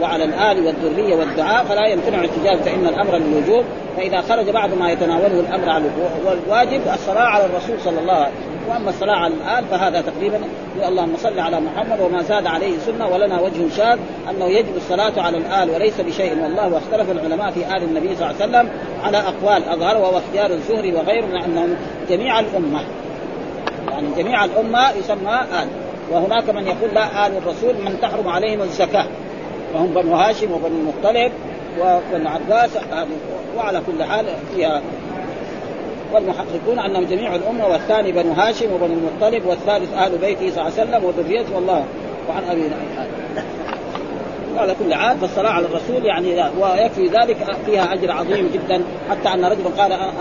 وعلى 0.00 0.24
الآل 0.24 0.66
والذرية 0.66 1.16
والدعاء 1.16 1.64
فلا 1.64 1.86
يمتنع 1.86 2.18
الاحتجاج 2.18 2.56
فإن 2.56 2.86
الأمر 2.86 3.16
للوجوب. 3.16 3.64
فإذا 3.96 4.20
خرج 4.20 4.50
بعض 4.50 4.74
ما 4.74 4.90
يتناوله 4.90 5.40
الأمر 5.40 5.68
على 5.68 5.84
والواجب 6.26 6.80
الصلاة 6.94 7.22
على 7.22 7.44
الرسول 7.44 7.80
صلى 7.80 8.00
الله 8.00 8.12
عليه 8.12 8.32
وسلم. 8.32 8.51
وأما 8.68 8.90
الصلاة 8.90 9.16
على 9.16 9.34
الال 9.34 9.64
فهذا 9.64 10.00
تقريبا 10.00 10.40
اللهم 10.88 11.16
صل 11.16 11.38
على 11.38 11.60
محمد 11.60 12.00
وما 12.00 12.22
زاد 12.22 12.46
عليه 12.46 12.78
سنة 12.78 13.08
ولنا 13.08 13.40
وجه 13.40 13.68
شاذ 13.76 13.98
أنه 14.30 14.44
يجب 14.44 14.76
الصلاة 14.76 15.12
على 15.16 15.38
الآل 15.38 15.70
وليس 15.70 16.00
بشيء 16.00 16.42
والله 16.42 16.68
واختلف 16.74 17.10
العلماء 17.10 17.50
في 17.50 17.76
آل 17.76 17.82
النبي 17.82 18.16
صلى 18.16 18.30
الله 18.30 18.42
عليه 18.42 18.44
وسلم 18.44 18.68
على 19.04 19.18
أقوال 19.18 19.68
أظهر 19.68 19.96
وهو 19.96 20.18
اختيار 20.18 20.50
الزهري 20.50 20.94
وغيره 20.94 21.26
من 21.26 21.36
انهم 21.36 21.76
جميع 22.10 22.40
الأمة. 22.40 22.80
يعني 23.90 24.06
جميع 24.16 24.44
الأمة 24.44 24.90
يسمى 24.90 25.40
آل. 25.62 25.68
وهناك 26.10 26.50
من 26.50 26.66
يقول 26.66 26.94
لا 26.94 27.26
آل 27.26 27.36
الرسول 27.36 27.74
من 27.74 27.98
تحرم 28.02 28.28
عليهم 28.28 28.60
الزكاة. 28.60 29.06
وهم 29.74 29.86
بنو 29.86 30.14
هاشم 30.14 30.52
وبنو 30.52 30.66
المطلب 30.66 31.32
وبنو 31.80 32.28
عباس 32.28 32.70
وعلى 33.56 33.82
كل 33.86 34.04
حال 34.04 34.26
فيها 34.54 34.82
والمحققون 36.12 36.78
أنهم 36.78 37.04
جميع 37.04 37.34
الأمة 37.34 37.66
والثاني 37.66 38.12
بنو 38.12 38.32
هاشم 38.32 38.72
وبنو 38.72 38.94
المطلب 38.94 39.46
والثالث 39.46 39.94
أهل 39.94 40.18
بيته 40.18 40.50
صلى 40.50 40.68
الله 40.68 40.72
عليه 40.78 40.82
وسلم 40.82 41.04
وذريته 41.04 41.54
والله 41.54 41.84
وعن 42.28 42.44
أبي 42.50 42.62
قال 44.58 44.74
كل 44.78 44.92
عام 44.92 45.18
فالصلاة 45.18 45.50
على 45.50 45.66
الرسول 45.66 46.04
يعني 46.04 46.34
لا 46.34 46.50
ويكفي 46.60 47.06
ذلك 47.06 47.56
فيها 47.66 47.94
أجر 47.94 48.12
عظيم 48.12 48.50
جدا. 48.54 48.84
حتى 49.10 49.28
أن 49.28 49.44
رجلا 49.44 49.68
قال 49.78 50.12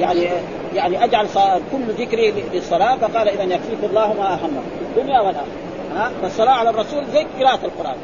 يعني 0.00 0.28
يعني 0.74 1.04
أجعل 1.04 1.26
كل 1.72 1.92
ذكري 2.02 2.34
للصلاة 2.52 2.96
فقال 2.96 3.28
إذا 3.28 3.42
يكفيك 3.42 3.84
الله 3.84 4.12
ما 4.12 4.34
أهمه 4.34 4.62
الدنيا 4.82 5.20
والآخرة. 5.20 6.12
فالصلاة 6.22 6.52
على 6.52 6.70
الرسول 6.70 7.04
زي 7.12 7.26
قراءة 7.40 7.64
القرآن. 7.64 7.96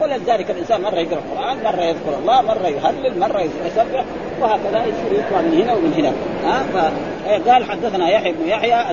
ولذلك 0.00 0.50
الإنسان 0.50 0.82
مرة 0.82 0.94
يقرأ 0.94 1.18
القرآن 1.18 1.56
مرة 1.64 1.82
يذكر 1.82 2.18
الله 2.18 2.42
مرة 2.42 2.68
يهلل 2.68 3.18
مرة 3.18 3.40
يسبح 3.66 4.04
وهكذا 4.40 4.84
يصير 4.84 5.20
يطلع 5.20 5.40
من 5.40 5.62
هنا 5.62 5.74
ومن 5.74 5.92
هنا. 5.92 6.12
ها؟ 6.44 6.62
فقال 6.62 7.64
حدثنا 7.64 8.10
يحيى 8.10 8.32
بن 8.32 8.48
يحيى 8.48 8.84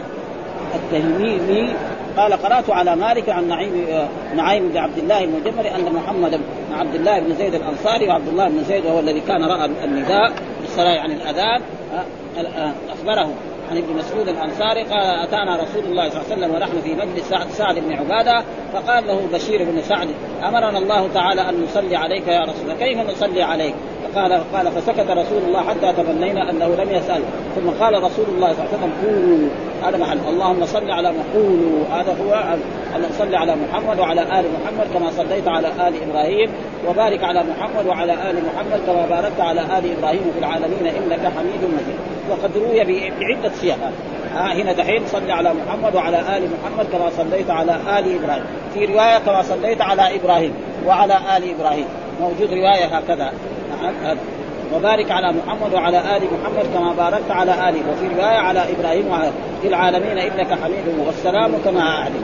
التهميمي 0.76 1.74
قال 2.18 2.34
قرأت 2.34 2.70
على 2.70 2.96
مالك 2.96 3.30
عن 3.30 3.48
نعيم 3.48 3.88
نعيم 4.36 4.70
بن 4.70 4.78
عبد 4.78 4.98
الله 4.98 5.24
المجمري 5.24 5.76
أن 5.76 5.94
محمد 5.94 6.32
بن 6.32 6.76
عبد 6.76 6.96
الله 6.96 7.20
بن 7.20 7.36
زيد 7.36 7.56
الأنصاري 7.56 8.08
وعبد 8.08 8.28
الله 8.28 8.50
بن 8.50 8.64
زيد 8.64 8.86
وهو 8.86 9.00
الذي 9.00 9.20
كان 9.20 9.44
رأى 9.44 9.66
النداء 9.66 10.32
بالصلاه 10.62 10.94
يعني 10.94 11.14
الأذان 11.14 11.62
أخبره. 12.90 13.30
عن 13.72 13.78
ابن 13.78 13.94
مسعود 13.98 14.28
الأنصاري 14.28 14.84
قال 14.84 15.20
أتانا 15.24 15.56
رسول 15.56 15.84
الله 15.84 16.10
صلى 16.10 16.22
الله 16.22 16.32
عليه 16.32 16.36
وسلم 16.36 16.56
ونحن 16.56 16.82
في 16.82 16.96
مجلس 16.96 17.30
سعد, 17.30 17.50
سعد 17.50 17.80
بن 17.80 17.94
عبادة 17.94 18.44
فقال 18.74 19.08
له 19.08 19.28
بشير 19.34 19.64
بن 19.64 19.82
سعد 19.82 20.08
أمرنا 20.44 20.78
الله 20.78 21.10
تعالى 21.14 21.50
أن 21.50 21.64
نصلي 21.64 21.96
عليك 21.96 22.28
يا 22.28 22.42
رسول 22.42 22.62
الله. 22.64 22.76
كيف 22.76 23.10
نصلي 23.10 23.44
عليك؟ 23.44 23.76
قال 24.16 24.42
قال 24.54 24.72
فسكت 24.72 25.10
رسول 25.10 25.42
الله 25.48 25.62
حتى 25.62 25.94
تمنينا 25.94 26.50
أنه 26.50 26.68
لم 26.68 26.90
يسأل. 26.92 27.22
ثم 27.56 27.70
قال 27.70 28.04
رسول 28.04 28.26
الله 28.28 28.54
صلى 28.54 28.66
الله 28.66 28.70
عليه 28.72 28.78
وسلم 28.78 28.94
قولوا. 29.04 29.50
هذا 29.84 29.98
محل. 29.98 30.18
اللهم 30.30 30.66
صل 30.66 30.92
على 30.92 31.08
قولوا. 31.08 31.86
هذا 31.92 32.18
هو 32.24 32.34
أن 32.96 33.02
نصلي 33.10 33.38
على 33.38 33.56
محمد 33.56 34.00
وعلى 34.00 34.22
آل 34.22 34.46
محمد 34.62 34.88
كما 34.94 35.12
صليت 35.12 35.48
على 35.48 35.68
آل 35.68 35.94
إبراهيم 36.10 36.50
وبارك 36.88 37.24
على 37.24 37.44
محمد 37.44 37.88
وعلى 37.88 38.14
آل 38.14 38.36
محمد 38.46 38.80
كما 38.88 39.06
باركت 39.10 39.40
على 39.40 39.62
آل 39.62 39.98
إبراهيم 39.98 40.32
في 40.34 40.40
العالمين 40.40 40.88
إنك 40.88 41.32
حميد 41.38 41.62
مجيد. 41.64 42.15
وقد 42.30 42.58
روي 42.58 42.84
بعدة 43.20 43.56
صيغ 43.62 43.76
ها 44.36 44.54
هنا 44.54 44.74
دحين 44.74 45.08
صلي 45.08 45.32
على 45.32 45.54
محمد 45.54 45.96
وعلى 45.96 46.38
آل 46.38 46.48
محمد 46.62 46.86
كما 46.92 47.10
صليت 47.10 47.50
على 47.50 47.72
آل 47.72 48.24
إبراهيم. 48.24 48.44
في 48.74 48.86
رواية 48.86 49.18
كما 49.18 49.42
صليت 49.42 49.82
على 49.82 50.16
إبراهيم 50.16 50.54
وعلى 50.86 51.14
آل 51.38 51.60
إبراهيم. 51.60 51.86
موجود 52.22 52.50
رواية 52.54 52.86
هكذا. 52.86 53.34
وبارك 54.74 55.12
على 55.12 55.34
محمد 55.34 55.74
وعلى 55.74 56.00
آل 56.00 56.22
محمد 56.24 56.66
كما 56.74 56.94
باركت 56.94 57.32
على 57.32 57.52
اله 57.52 57.82
وفي 57.92 58.08
رواية 58.16 58.38
على 58.38 58.60
إبراهيم 58.60 59.08
وعلى 59.08 59.32
العالمين 59.64 60.18
إنك 60.18 60.54
حميد. 60.64 61.00
والسلام 61.08 61.52
كما 61.66 61.82
أعلم. 61.82 62.24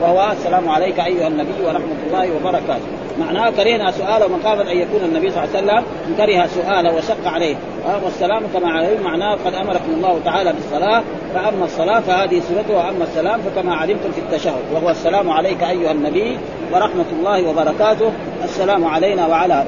وهو 0.00 0.32
السلام 0.32 0.68
عليك 0.68 1.00
أيها 1.00 1.26
النبي 1.26 1.64
ورحمة 1.64 1.96
الله 2.06 2.28
وبركاته. 2.36 2.86
معناه 3.20 3.50
كرهنا 3.50 3.90
سؤاله 3.90 4.28
مقابل 4.28 4.68
أن 4.68 4.78
يكون 4.78 5.00
النبي 5.04 5.30
صلى 5.30 5.44
الله 5.44 5.56
عليه 5.56 5.66
وسلم 5.66 5.84
كره 6.16 6.46
سؤاله 6.46 6.96
وشق 6.96 7.28
عليه. 7.28 7.56
والسلام 8.04 8.42
كما 8.54 8.70
عليه 8.70 8.98
معناه 9.00 9.38
قد 9.46 9.54
أمركم 9.54 9.92
الله 9.96 10.20
تعالى 10.24 10.52
بالصلاة 10.52 11.02
فأما 11.34 11.64
الصلاة 11.64 12.00
فهذه 12.00 12.40
سنته 12.40 12.76
وأما 12.76 13.04
السلام 13.04 13.40
فكما 13.40 13.74
علمتم 13.74 14.12
في 14.12 14.20
التشهد. 14.20 14.62
وهو 14.74 14.90
السلام 14.90 15.30
عليك 15.30 15.62
أيها 15.62 15.92
النبي 15.92 16.38
ورحمة 16.72 17.04
الله 17.18 17.48
وبركاته. 17.48 18.12
السلام 18.44 18.84
علينا 18.84 19.26
وعلى 19.26 19.64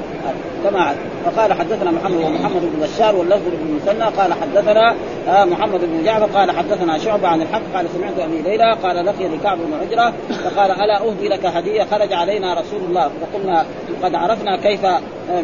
كما 0.64 0.94
فقال 1.24 1.52
حدثنا 1.52 1.90
محمد 1.90 2.24
ومحمد 2.24 2.62
بن 2.62 2.82
بشار 2.82 3.16
واللفظ 3.16 3.42
بن 3.46 3.74
مثنى 3.74 4.04
قال 4.04 4.32
حدثنا 4.32 4.94
آه 5.28 5.44
محمد 5.44 5.80
بن 5.80 6.04
جعفر 6.04 6.26
قال 6.38 6.50
حدثنا 6.50 6.98
شعبة 6.98 7.28
عن 7.28 7.42
الحق 7.42 7.62
قال 7.74 7.88
سمعت 7.88 8.18
أبي 8.18 8.42
ليلى 8.42 8.76
قال 8.82 9.06
لقي 9.06 9.38
كعب 9.42 9.58
بن 9.58 9.74
عجرة 9.74 10.12
فقال 10.44 10.70
ألا 10.70 11.08
أهدي 11.08 11.28
لك 11.28 11.46
هدية؟ 11.46 11.84
خرج 11.84 12.12
علينا 12.12 12.54
رسول 12.54 12.80
الله 12.88 13.08
فقلنا 13.08 13.66
قد 14.02 14.14
عرفنا 14.14 14.56
كيف 14.56 14.86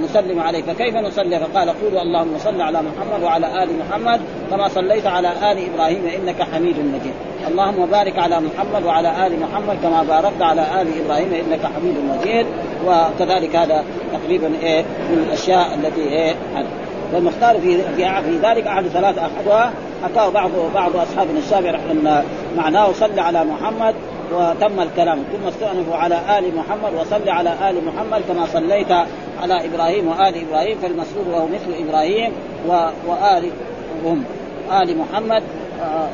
نسلم 0.05 0.41
عليه 0.41 0.63
فكيف 0.63 0.97
نصلي 0.97 1.41
فقال 1.41 1.69
قولوا 1.69 2.03
اللهم 2.03 2.39
صل 2.39 2.61
على 2.61 2.79
محمد 2.79 3.23
وعلى 3.23 3.63
آل 3.63 3.69
محمد 3.79 4.21
كما 4.51 4.69
صليت 4.69 5.07
على 5.07 5.29
آل 5.29 5.59
إبراهيم 5.75 6.07
إنك 6.07 6.43
حميد 6.43 6.77
مجيد. 6.79 7.15
اللهم 7.49 7.87
بارك 7.87 8.19
على 8.19 8.41
محمد 8.41 8.85
وعلى 8.85 9.27
آل 9.27 9.41
محمد 9.41 9.77
كما 9.83 10.03
باركت 10.03 10.43
على 10.43 10.83
آل 10.83 10.89
إبراهيم 11.05 11.33
إنك 11.35 11.61
حميد 11.67 11.95
مجيد. 12.11 12.47
وكذلك 12.87 13.57
هذا 13.57 13.85
تقريبا 14.13 14.53
إيه 14.63 14.83
من 14.83 15.25
الأشياء 15.29 15.75
التي 15.75 16.01
إيه 16.01 16.35
والمختار 17.15 17.61
في 17.61 17.83
في, 17.97 18.39
ذلك 18.43 18.67
أحد 18.67 18.87
ثلاثة 18.87 19.27
احدها 19.27 19.73
حكاه 20.05 20.29
بعض 20.29 20.51
بعض 20.75 20.97
أصحابنا 20.97 21.39
الشافعي 21.39 21.71
أن 21.91 22.25
معناه 22.57 22.93
صل 22.93 23.19
على 23.19 23.45
محمد 23.45 23.95
وتم 24.33 24.81
الكلام. 24.81 25.19
ثم 25.33 25.49
استأنفوا 25.49 25.97
على 25.97 26.39
آل 26.39 26.57
محمد 26.57 26.95
وصل 27.01 27.29
على 27.29 27.71
آل 27.71 27.85
محمد 27.85 28.23
كما 28.29 28.47
صليت 28.47 28.91
على 29.43 29.67
إبراهيم 29.67 30.09
وآل 30.09 30.49
إبراهيم 30.49 30.79
فالمسؤول 30.79 31.29
وهو 31.29 31.47
مثل 31.47 31.87
إبراهيم 31.89 32.33
وآل 33.07 33.51
هم 34.05 34.25
آل 34.83 34.99
محمد 34.99 35.43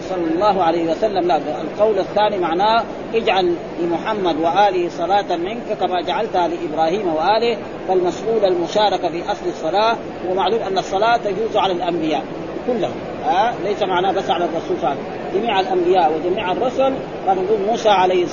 صلى 0.09 0.24
الله 0.35 0.62
عليه 0.62 0.90
وسلم. 0.90 1.28
لا 1.28 1.37
القول 1.37 1.98
الثاني 1.98 2.38
معناه 2.38 2.83
اجعل 3.14 3.54
لمحمد 3.81 4.37
وآله 4.40 4.88
صلاة 4.88 5.37
منك 5.37 5.78
كما 5.81 6.00
جعلتها 6.00 6.48
لإبراهيم 6.48 7.14
وآله 7.14 7.57
فالمسؤول 7.88 8.44
المشاركة 8.44 9.09
في 9.09 9.33
أصل 9.33 9.46
الصلاة 9.48 9.96
ومعلوم 10.31 10.62
أن 10.62 10.78
الصلاة 10.78 11.16
تجوز 11.16 11.57
على 11.57 11.72
الأنبياء 11.72 12.22
كلهم. 12.66 12.94
ها؟ 13.24 13.54
ليس 13.64 13.83
معناه 13.83 14.12
بس 14.12 14.31
على 14.31 14.44
الرسول 14.44 14.76
صلى 14.76 14.76
الله 14.76 14.88
عليه 14.88 15.00
وسلم. 15.00 15.40
جميع 15.40 15.61
الأنبياء 15.61 16.12
وجميع 16.12 16.52
الرسل 16.52 16.94
فنقول 17.26 17.59
موسى 17.68 17.88
عليه 17.88 18.26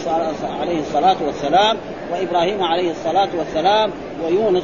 عليه 0.62 0.80
الصلاة 0.80 1.18
والسلام 1.26 1.78
وإبراهيم 2.12 2.64
عليه 2.64 2.92
الصلاة 2.92 3.30
والسلام 3.38 3.92
ويونس 4.24 4.64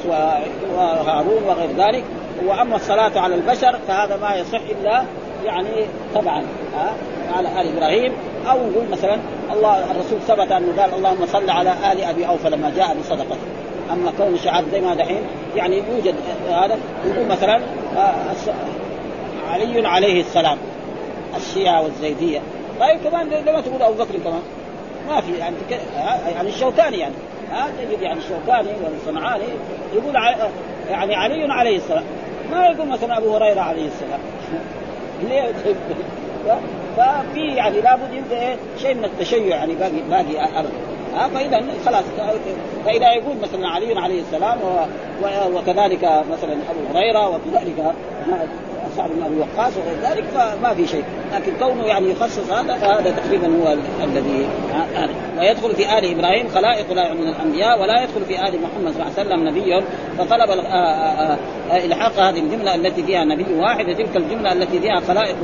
وهارون 0.75 1.43
وغير 1.47 1.69
ذلك. 1.77 2.03
وأما 2.45 2.75
الصلاة 2.75 3.19
على 3.19 3.35
البشر 3.35 3.79
فهذا 3.87 4.17
ما 4.17 4.35
يصح 4.35 4.61
إلا 4.69 5.03
يعني 5.45 5.85
طبعا 6.15 6.43
ها 6.75 6.93
على 7.35 7.61
آل 7.61 7.77
إبراهيم. 7.77 8.13
أو 8.49 8.57
نقول 8.57 8.85
مثلا 8.91 9.17
الله 9.53 9.91
الرسول 9.91 10.19
ثبت 10.27 10.51
أنه 10.51 10.81
قال 10.81 10.93
اللهم 10.93 11.25
صل 11.25 11.49
على 11.49 11.73
آل 11.91 12.03
أبي 12.03 12.27
أوفى 12.27 12.49
لما 12.49 12.71
جاء 12.75 12.97
بصدقته 12.99 13.37
أما 13.93 14.11
كون 14.17 14.33
الشعاب 14.33 14.65
زي 14.71 14.81
ما 14.81 14.95
دحين 14.95 15.21
يعني 15.55 15.77
يوجد 15.77 16.15
هذا 16.49 16.77
يقول 17.05 17.27
مثلا 17.27 17.61
آه، 17.97 18.13
علي 19.51 19.87
عليه 19.87 20.21
السلام 20.21 20.57
الشيعة 21.37 21.83
والزيدية. 21.83 22.39
طيب 22.79 22.99
كمان 23.03 23.29
لما 23.29 23.61
تقول 23.61 23.81
أبو 23.81 24.03
بكر 24.03 24.19
كمان. 24.23 24.41
ما 25.09 25.21
في 25.21 25.31
يعني 25.37 25.55
يعني 26.35 26.49
الشوكاني 26.49 26.97
يعني 26.97 27.13
ها 27.51 27.67
تجد 27.79 28.01
يعني 28.01 28.19
الشوكاني 28.19 28.69
والصنعاني 28.83 29.43
يقول 29.93 30.15
يعني 30.89 31.15
علي 31.15 31.53
عليه 31.53 31.77
السلام. 31.77 32.03
ما 32.51 32.65
يقول 32.65 32.87
مثلا 32.87 33.17
أبو 33.17 33.35
هريرة 33.35 33.61
عليه 33.61 33.87
السلام. 33.87 34.19
ليه 35.29 35.51
ففي 36.97 37.55
يعني 37.55 37.81
لابد 37.81 38.13
انت 38.13 38.31
إيه 38.31 38.55
شيء 38.77 38.95
من 38.95 39.05
التشيع 39.05 39.39
يعني 39.39 39.75
باقي 39.75 40.01
باقي 40.09 40.43
ابدا 40.59 40.69
ها 41.15 41.27
فإذا 41.27 41.63
خلاص 41.85 42.03
فإذا 42.85 43.13
يقول 43.13 43.37
مثلا 43.37 43.67
علي 43.67 43.99
عليه 43.99 44.21
السلام 44.21 44.57
وكذلك 45.53 46.03
مثلا 46.03 46.53
أبو 46.53 46.97
هريرة 46.97 47.29
وكذلك 47.29 47.93
سعد 48.97 49.09
بن 49.09 49.23
ابي 49.23 49.35
وقاص 49.39 49.73
وغير 49.77 50.11
ذلك 50.11 50.23
فما 50.23 50.73
في 50.73 50.87
شيء. 50.87 51.03
لكن 51.33 51.51
كونه 51.59 51.83
يعني 51.83 52.11
يخصص 52.11 52.51
هذا 52.51 52.77
فهذا 52.77 53.11
تقريبا 53.11 53.47
هو 53.47 53.75
الذي 54.03 54.47
ويدخل 55.39 55.75
في 55.75 55.97
آل 55.97 56.19
إبراهيم 56.19 56.47
خلائق 56.47 56.93
لا 56.93 57.13
من 57.13 57.27
الأنبياء 57.27 57.81
ولا 57.81 58.03
يدخل 58.03 58.25
في 58.27 58.47
آل 58.47 58.59
محمد 58.61 58.93
صلى 58.93 59.01
الله 59.01 59.13
عليه 59.17 59.29
وسلم 59.29 59.47
نبي 59.47 59.85
فطلب 60.17 60.49
إلحاق 61.85 62.19
هذه 62.19 62.39
الجملة 62.39 62.75
التي 62.75 63.03
فيها 63.03 63.23
نبي 63.25 63.53
واحد 63.53 63.85
تلك 63.85 64.17
الجملة 64.17 64.53
التي 64.53 64.79
فيها 64.79 64.99
خلائق 64.99 65.35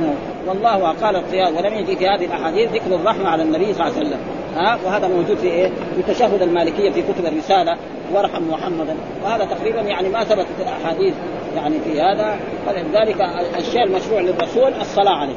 والله 0.46 0.92
قال 0.92 1.16
القيام 1.16 1.56
ولم 1.56 1.74
يجي 1.74 1.96
في 1.96 2.08
هذه 2.08 2.24
الأحاديث 2.24 2.72
ذكر 2.72 2.94
الرحمة 2.94 3.28
على 3.28 3.42
النبي 3.42 3.74
صلى 3.74 3.86
الله 3.86 3.98
عليه 3.98 4.08
وسلم. 4.08 4.20
ها؟ 4.56 4.78
وهذا 4.86 5.08
موجود 5.08 5.36
في 5.36 5.46
إيه؟ 5.46 5.68
في 5.68 6.14
تشهد 6.14 6.42
المالكية 6.42 6.90
في 6.90 7.02
كتب 7.02 7.26
الرسالة. 7.26 7.76
وارحم 8.14 8.42
محمدا. 8.50 8.96
وهذا 9.24 9.44
تقريبا 9.44 9.80
يعني 9.80 10.08
ما 10.08 10.24
ثبتت 10.24 10.46
الأحاديث 10.60 11.14
يعني 11.56 11.80
في 11.80 12.00
هذا. 12.00 12.38
فلذلك 12.66 13.20
الشيء 13.58 13.84
المشروع 13.84 14.20
للرسول 14.20 14.72
الصلاة 14.80 15.14
عليه. 15.14 15.34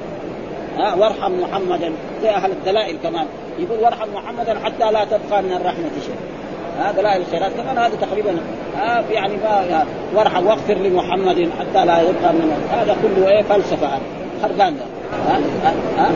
ها 0.77 0.95
وارحم 0.95 1.31
محمدا. 1.31 1.93
زي 2.21 2.29
أهل 2.29 2.51
الدلائل 2.51 2.97
كمان. 3.03 3.25
يقول 3.59 3.79
وارحم 3.79 4.07
محمدا 4.13 4.59
حتى 4.63 4.91
لا 4.91 5.03
تبقى 5.05 5.43
من 5.43 5.53
الرحمة 5.53 5.89
شيء. 6.05 6.15
ها 6.79 6.91
دلائل 6.91 7.21
الخيرات 7.21 7.51
كمان 7.51 7.77
هذا 7.77 7.95
تقريبا. 7.95 8.37
ها 8.77 9.03
يعني 9.11 9.33
ما 9.37 9.85
وارحم 10.15 10.47
واغفر 10.47 10.73
لمحمد 10.73 11.49
حتى 11.59 11.85
لا 11.85 12.01
يبقى 12.01 12.33
من 12.33 12.67
هذا 12.71 12.95
كله 13.01 13.29
إيه؟ 13.29 13.41
فلسفة 13.41 13.89
خربان 14.43 14.75
ده. 14.75 14.85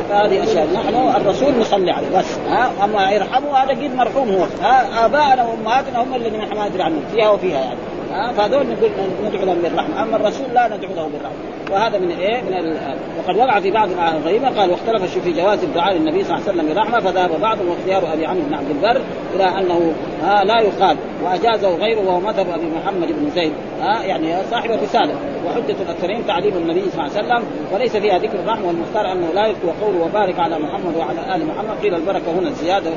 فهذه 0.10 0.44
أشياء. 0.44 0.68
نحن 0.74 1.22
الرسول 1.22 1.60
نصلي 1.60 1.92
عليه 1.92 2.18
بس. 2.18 2.38
ها 2.50 2.72
أما 2.84 3.12
يرحمه 3.12 3.58
هذا 3.58 3.70
قد 3.70 3.96
مرحوم 3.96 4.30
هو. 4.30 4.46
ها 4.62 5.06
ابائنا 5.06 5.46
وأمهاتنا 5.48 6.04
هم 6.04 6.16
الذين 6.16 6.40
ما 6.40 6.70
ندري 6.70 6.84
عنهم. 6.84 7.04
فيها 7.16 7.30
وفيها 7.30 7.60
يعني. 7.60 7.80
ها 8.16 8.32
فهذول 8.32 8.66
نقول 8.68 8.92
ندعو 9.26 9.46
لهم 9.46 9.62
بالرحمة. 9.62 10.04
أما 10.04 10.16
الرسول 10.16 10.46
لا 10.54 10.68
ندعو 10.68 10.94
له 10.96 11.08
بالرحمة. 11.08 11.38
وهذا 11.72 12.00
من 12.00 12.12
إيه؟ 12.12 12.42
من 12.42 12.54
ال... 12.54 12.78
وقد 13.20 13.38
وقع 13.38 13.60
في 13.60 13.72
بعض 13.72 13.90
الغريبة 14.16 14.50
قال 14.50 14.72
واختلف 14.72 15.18
في 15.18 15.32
جواز 15.32 15.64
الدعاء 15.64 15.94
للنبي 15.94 16.24
صلى 16.24 16.38
الله 16.38 16.48
عليه 16.48 16.54
وسلم 16.54 16.68
بالرحمه 16.68 17.00
فذهب 17.00 17.42
بعضهم 17.42 17.70
واختيار 17.70 18.14
أبي 18.14 18.26
عمرو 18.26 18.42
بن 18.50 18.54
عبد 18.54 18.70
البر 18.70 19.02
إلى 19.36 19.44
أنه 19.44 19.94
ها 20.24 20.44
لا 20.44 20.62
يقال. 20.62 20.98
وأجازه 21.24 21.76
غيره 21.76 22.00
وهو 22.00 22.20
مذهب 22.20 22.50
أبي 22.50 22.66
محمد 22.76 23.08
بن 23.08 23.30
زيد. 23.36 23.54
ها 23.82 24.04
يعني 24.04 24.44
صاحب 24.52 24.72
الرسالة. 24.72 25.16
وحجة 25.48 25.76
الأكثرين 25.82 26.28
تعليم 26.28 26.58
النبي 26.58 26.90
صلى 26.90 27.06
الله 27.06 27.18
عليه 27.18 27.28
وسلم 27.28 27.44
وليس 27.74 27.98
فيها 27.98 28.18
ذكر 28.18 28.40
الرحمه 28.40 28.68
والمختار 28.68 29.12
أنه 29.12 29.28
لا 29.34 29.48
يذكر 29.48 29.74
قوله 29.82 30.06
وبارك 30.06 30.40
على 30.40 30.60
محمد 30.60 30.96
وعلى 30.96 31.36
آل 31.36 31.48
محمد. 31.48 31.78
قيل 31.84 31.96
البركة 31.96 32.32
هنا 32.40 32.48
الزياده 32.48 32.92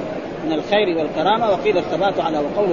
من 0.47 0.53
الخير 0.53 0.99
والكرامة 0.99 1.51
وقيل 1.51 1.79
الثبات 1.79 2.21
على 2.21 2.39
وقول 2.39 2.69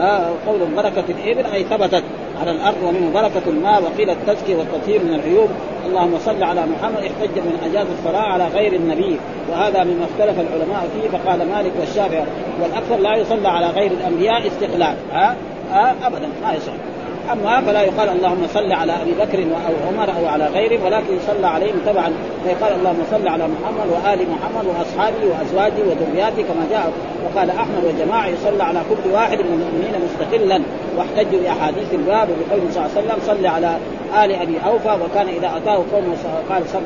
آه 0.00 0.30
قول 0.46 0.60
بركه 0.76 1.04
الإبل 1.08 1.46
أي 1.52 1.64
ثبتت. 1.64 2.04
على 2.42 2.50
الأرض 2.50 2.82
ومنه 2.82 3.10
بركة 3.14 3.42
الماء 3.46 3.82
وقيل 3.82 4.10
التزكيه 4.10 4.56
والتطهير 4.56 5.04
من 5.04 5.14
العيوب. 5.14 5.48
اللهم 5.86 6.18
صل 6.18 6.42
على 6.42 6.60
محمد. 6.66 6.98
احتج 6.98 7.38
من 7.38 7.58
أجاز 7.70 7.86
الصلاة 7.98 8.22
على 8.22 8.46
غير 8.46 8.72
النبي. 8.72 9.18
وهذا 9.50 9.84
مما 9.84 10.04
اختلف 10.04 10.40
العلماء 10.40 10.88
فيه. 10.94 11.18
فقال 11.18 11.48
مالك 11.48 11.72
والشافعي 11.80 12.24
والأكثر 12.62 12.96
لا 12.96 13.16
يصلى 13.16 13.48
على 13.48 13.66
غير 13.66 13.90
الأنبياء 13.90 14.46
استقلال. 14.46 14.96
ها؟ 15.12 15.36
آه 15.72 15.94
ابدا. 16.06 16.28
ما 16.42 16.52
يصلى. 16.52 16.91
أما 17.32 17.60
فلا 17.60 17.82
يقال 17.82 18.08
اللهم 18.08 18.46
صل 18.54 18.72
على 18.72 19.02
أبي 19.02 19.12
بكر 19.12 19.42
أو 19.42 19.88
عمر 19.88 20.10
أو 20.18 20.26
على 20.26 20.46
غيرهم 20.46 20.84
ولكن 20.84 21.16
يصلى 21.16 21.46
عليهم 21.46 21.74
تبعا. 21.86 22.12
فيقال 22.44 22.72
اللهم 22.74 23.02
صل 23.10 23.28
على 23.28 23.44
محمد 23.48 23.86
وآل 23.90 24.18
محمد 24.30 24.66
وأصحابه 24.66 25.18
وأزواجه 25.30 25.82
وذرياته 25.82 26.42
كما 26.42 26.66
جاء 26.70 26.92
وقال 27.24 27.50
أحمد 27.50 27.84
وجماعه 27.84 28.26
يصلى 28.26 28.62
على 28.62 28.80
كل 28.90 29.10
واحد 29.12 29.38
من 29.38 29.52
المؤمنين 29.52 29.94
مستقلا. 30.04 30.62
واحتجوا 30.96 31.40
بأحاديث 31.40 31.94
الباب 31.94 32.28
وبقوله 32.30 32.70
صلى 32.70 32.86
الله 32.86 32.90
عليه 32.96 33.06
وسلم 33.06 33.18
صل 33.26 33.46
على 33.46 33.76
آل 34.24 34.32
أبي 34.32 34.58
أوفى 34.66 35.04
وكان 35.04 35.28
إذا 35.28 35.52
أتاه 35.56 35.82
قوم 35.92 36.16
قال 36.50 36.62
صل 36.68 36.82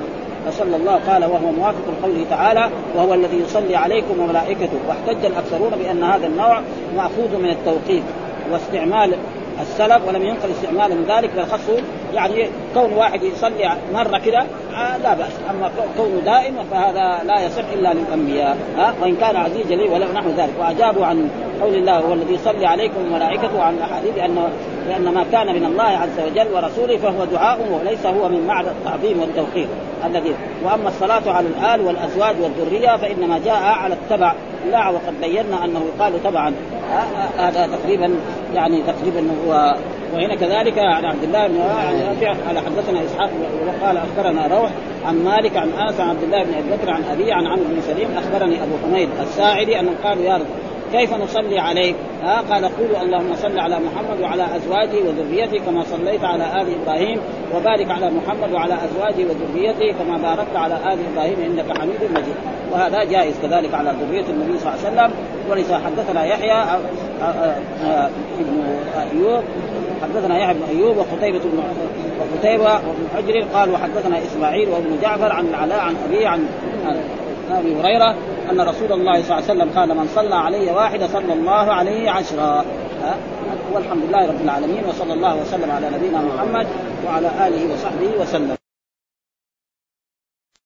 صلى 0.51 0.77
الله 0.77 1.01
قال 1.09 1.25
وهو 1.25 1.53
موافق 1.59 1.83
لقوله 1.99 2.25
تعالى 2.31 2.71
وهو 2.97 3.15
الذي 3.15 3.37
يصلي 3.37 3.77
عليكم 3.77 4.21
وملائكته 4.21 4.79
واحتج 4.89 5.25
الأكثرون 5.25 5.71
بأن 5.71 6.03
هذا 6.03 6.27
النوع 6.27 6.61
مأخوذ 6.97 7.37
من 7.39 7.51
التوقيف 7.51 8.03
واستعمال 8.53 9.15
السلف 9.61 10.09
ولم 10.09 10.23
ينقل 10.23 10.51
استعماله 10.51 10.95
من 10.95 11.05
ذلك 11.09 11.31
بل 11.37 11.47
خصه 11.47 11.83
يعني 12.15 12.47
كون 12.75 12.93
واحد 12.93 13.23
يصلي 13.23 13.73
مرة 13.95 14.19
كده 14.19 14.45
آه 14.75 14.97
لا 14.97 15.15
بأس. 15.15 15.33
أما 15.51 15.71
كونه 15.97 16.21
دائم 16.25 16.55
فهذا 16.71 17.25
لا 17.25 17.47
يصح 17.47 17.65
إلا 17.75 17.95
للأنبياء. 17.95 18.57
ها؟ 18.77 18.95
وإن 19.03 19.17
كان 19.17 19.37
عزيز 19.37 19.67
جليل 19.67 19.91
ولو 19.91 20.13
نحو 20.13 20.29
ذلك. 20.29 20.53
وأجابوا 20.61 21.07
عن 21.07 21.31
قول 21.63 21.75
الله 21.75 21.99
هو 21.99 22.13
الذي 22.13 22.35
يصلي 22.35 22.67
عليكم 22.67 23.01
وملائكته 23.07 23.63
عن 23.63 23.75
الأحاديث 23.75 24.19
انه 24.19 24.49
لأن 24.89 25.15
ما 25.15 25.25
كان 25.33 25.47
من 25.47 25.65
الله 25.65 25.85
عز 25.85 26.21
وجل 26.27 26.55
ورسوله 26.55 26.97
فهو 26.97 27.25
دعاء 27.25 27.59
وليس 27.73 28.07
هو 28.07 28.29
من 28.29 28.47
معنى 28.47 28.69
التعظيم 28.69 29.21
والتوقير 29.21 29.67
الذي 30.07 30.35
وأما 30.65 30.89
الصلاة 30.89 31.31
على 31.31 31.47
الآل 31.47 31.81
والأزواج 31.81 32.35
والذرية 32.41 32.97
فإنما 32.97 33.41
جاء 33.45 33.63
على 33.63 33.95
التبع. 33.95 34.35
لا 34.71 34.89
وقد 34.89 35.21
بينا 35.21 35.65
أنه 35.65 35.81
يقال 35.97 36.23
تبعا. 36.23 36.55
هذا 37.39 37.67
تقريبا 37.67 38.15
يعني 38.55 38.83
تقريبا 38.83 39.29
هو 39.47 39.75
وهنا 40.15 40.35
كذلك 40.35 40.79
عن 40.79 41.05
عبد 41.05 41.23
الله 41.23 41.47
بن 41.47 41.59
رافع 41.59 42.29
قال 42.29 42.59
حدثنا 42.59 43.05
إسحاق 43.05 43.31
وقال 43.67 43.97
أخبرنا 43.97 44.47
روح 44.47 44.71
عن 45.07 45.25
مالك 45.25 45.57
عن 45.57 45.69
انس 45.69 46.01
عن 46.01 46.09
عبد 46.09 46.23
الله 46.23 46.43
بن 46.43 46.55
أبي 46.55 46.77
بكر 46.77 46.91
عن 46.91 47.05
أبي 47.13 47.33
عن 47.33 47.47
عمرو 47.47 47.65
بن 47.65 47.81
سليم 47.81 48.09
أخبرني 48.19 48.63
أبو 48.63 48.73
حميد 48.83 49.09
الساعدي 49.23 49.81
أنهم 49.81 49.95
قالوا 50.05 50.25
يا 50.25 50.35
رب 50.35 50.47
كيف 50.93 51.15
نصلي 51.15 51.59
عليك؟ 51.59 51.97
ها 52.23 52.41
قال 52.41 52.65
قولوا 52.65 53.03
اللهم 53.03 53.35
صل 53.35 53.59
على 53.59 53.77
محمد 53.77 54.21
وعلى 54.21 54.47
أزواجه 54.57 55.09
وذريته 55.09 55.65
كما 55.67 55.85
صليت 55.85 56.25
على 56.25 56.45
آل 56.63 56.67
إبراهيم 56.83 57.21
وبارك 57.55 57.91
على 57.91 58.11
محمد 58.11 58.53
وعلى 58.53 58.75
أزواجه 58.75 59.27
وذريته 59.29 59.99
كما 59.99 60.19
باركت 60.19 60.57
على 60.57 60.75
آل 60.75 60.99
إبراهيم 61.13 61.37
إنك 61.47 61.79
حميد 61.79 62.11
مجيد 62.11 62.37
وهذا 62.73 63.05
جائز 63.05 63.35
كذلك 63.43 63.75
على 63.75 63.95
ذرية 64.01 64.25
النبي 64.31 64.59
صلى 64.59 64.73
الله 64.75 64.87
عليه 64.87 64.89
وسلم 64.89 65.11
ولذا 65.51 65.79
حدثنا 65.79 66.25
يحيى 66.25 66.63
ابن 68.41 68.65
أيوب 69.13 69.45
حدثنا 70.03 70.39
يحيى 70.39 70.55
بن 70.55 70.63
أيوب 70.69 70.97
وقتيبة 70.97 71.39
بن 71.39 71.63
وقتيبة 72.21 72.65
وابن 72.65 73.09
حجر 73.17 73.45
قال 73.55 73.71
وحدثنا 73.71 74.19
إسماعيل 74.19 74.69
وابن 74.69 74.99
جعفر 75.03 75.33
عن 75.33 75.47
العلاء 75.47 75.79
عن 75.79 75.97
ابي 76.09 76.27
عن 77.51 77.57
أبي 77.57 77.81
هريرة 77.81 78.15
أن 78.51 78.61
رسول 78.61 78.93
الله 78.93 79.23
صلى 79.23 79.39
الله 79.39 79.51
عليه 79.51 79.53
وسلم 79.53 79.71
قال 79.79 79.97
من 79.97 80.09
صلى 80.15 80.35
علي 80.35 80.71
واحدة 80.71 81.07
صلى 81.07 81.33
الله 81.33 81.73
عليه 81.73 82.11
عشرا. 82.11 82.65
والحمد 83.73 84.03
لله 84.09 84.27
رب 84.29 84.41
العالمين 84.45 84.85
وصلى 84.89 85.13
الله 85.13 85.37
وسلم 85.37 85.71
على 85.71 85.91
نبينا 85.91 86.21
محمد 86.21 86.67
وعلى 87.07 87.31
آله 87.49 87.73
وصحبه 87.73 88.21
وسلم. 88.21 88.57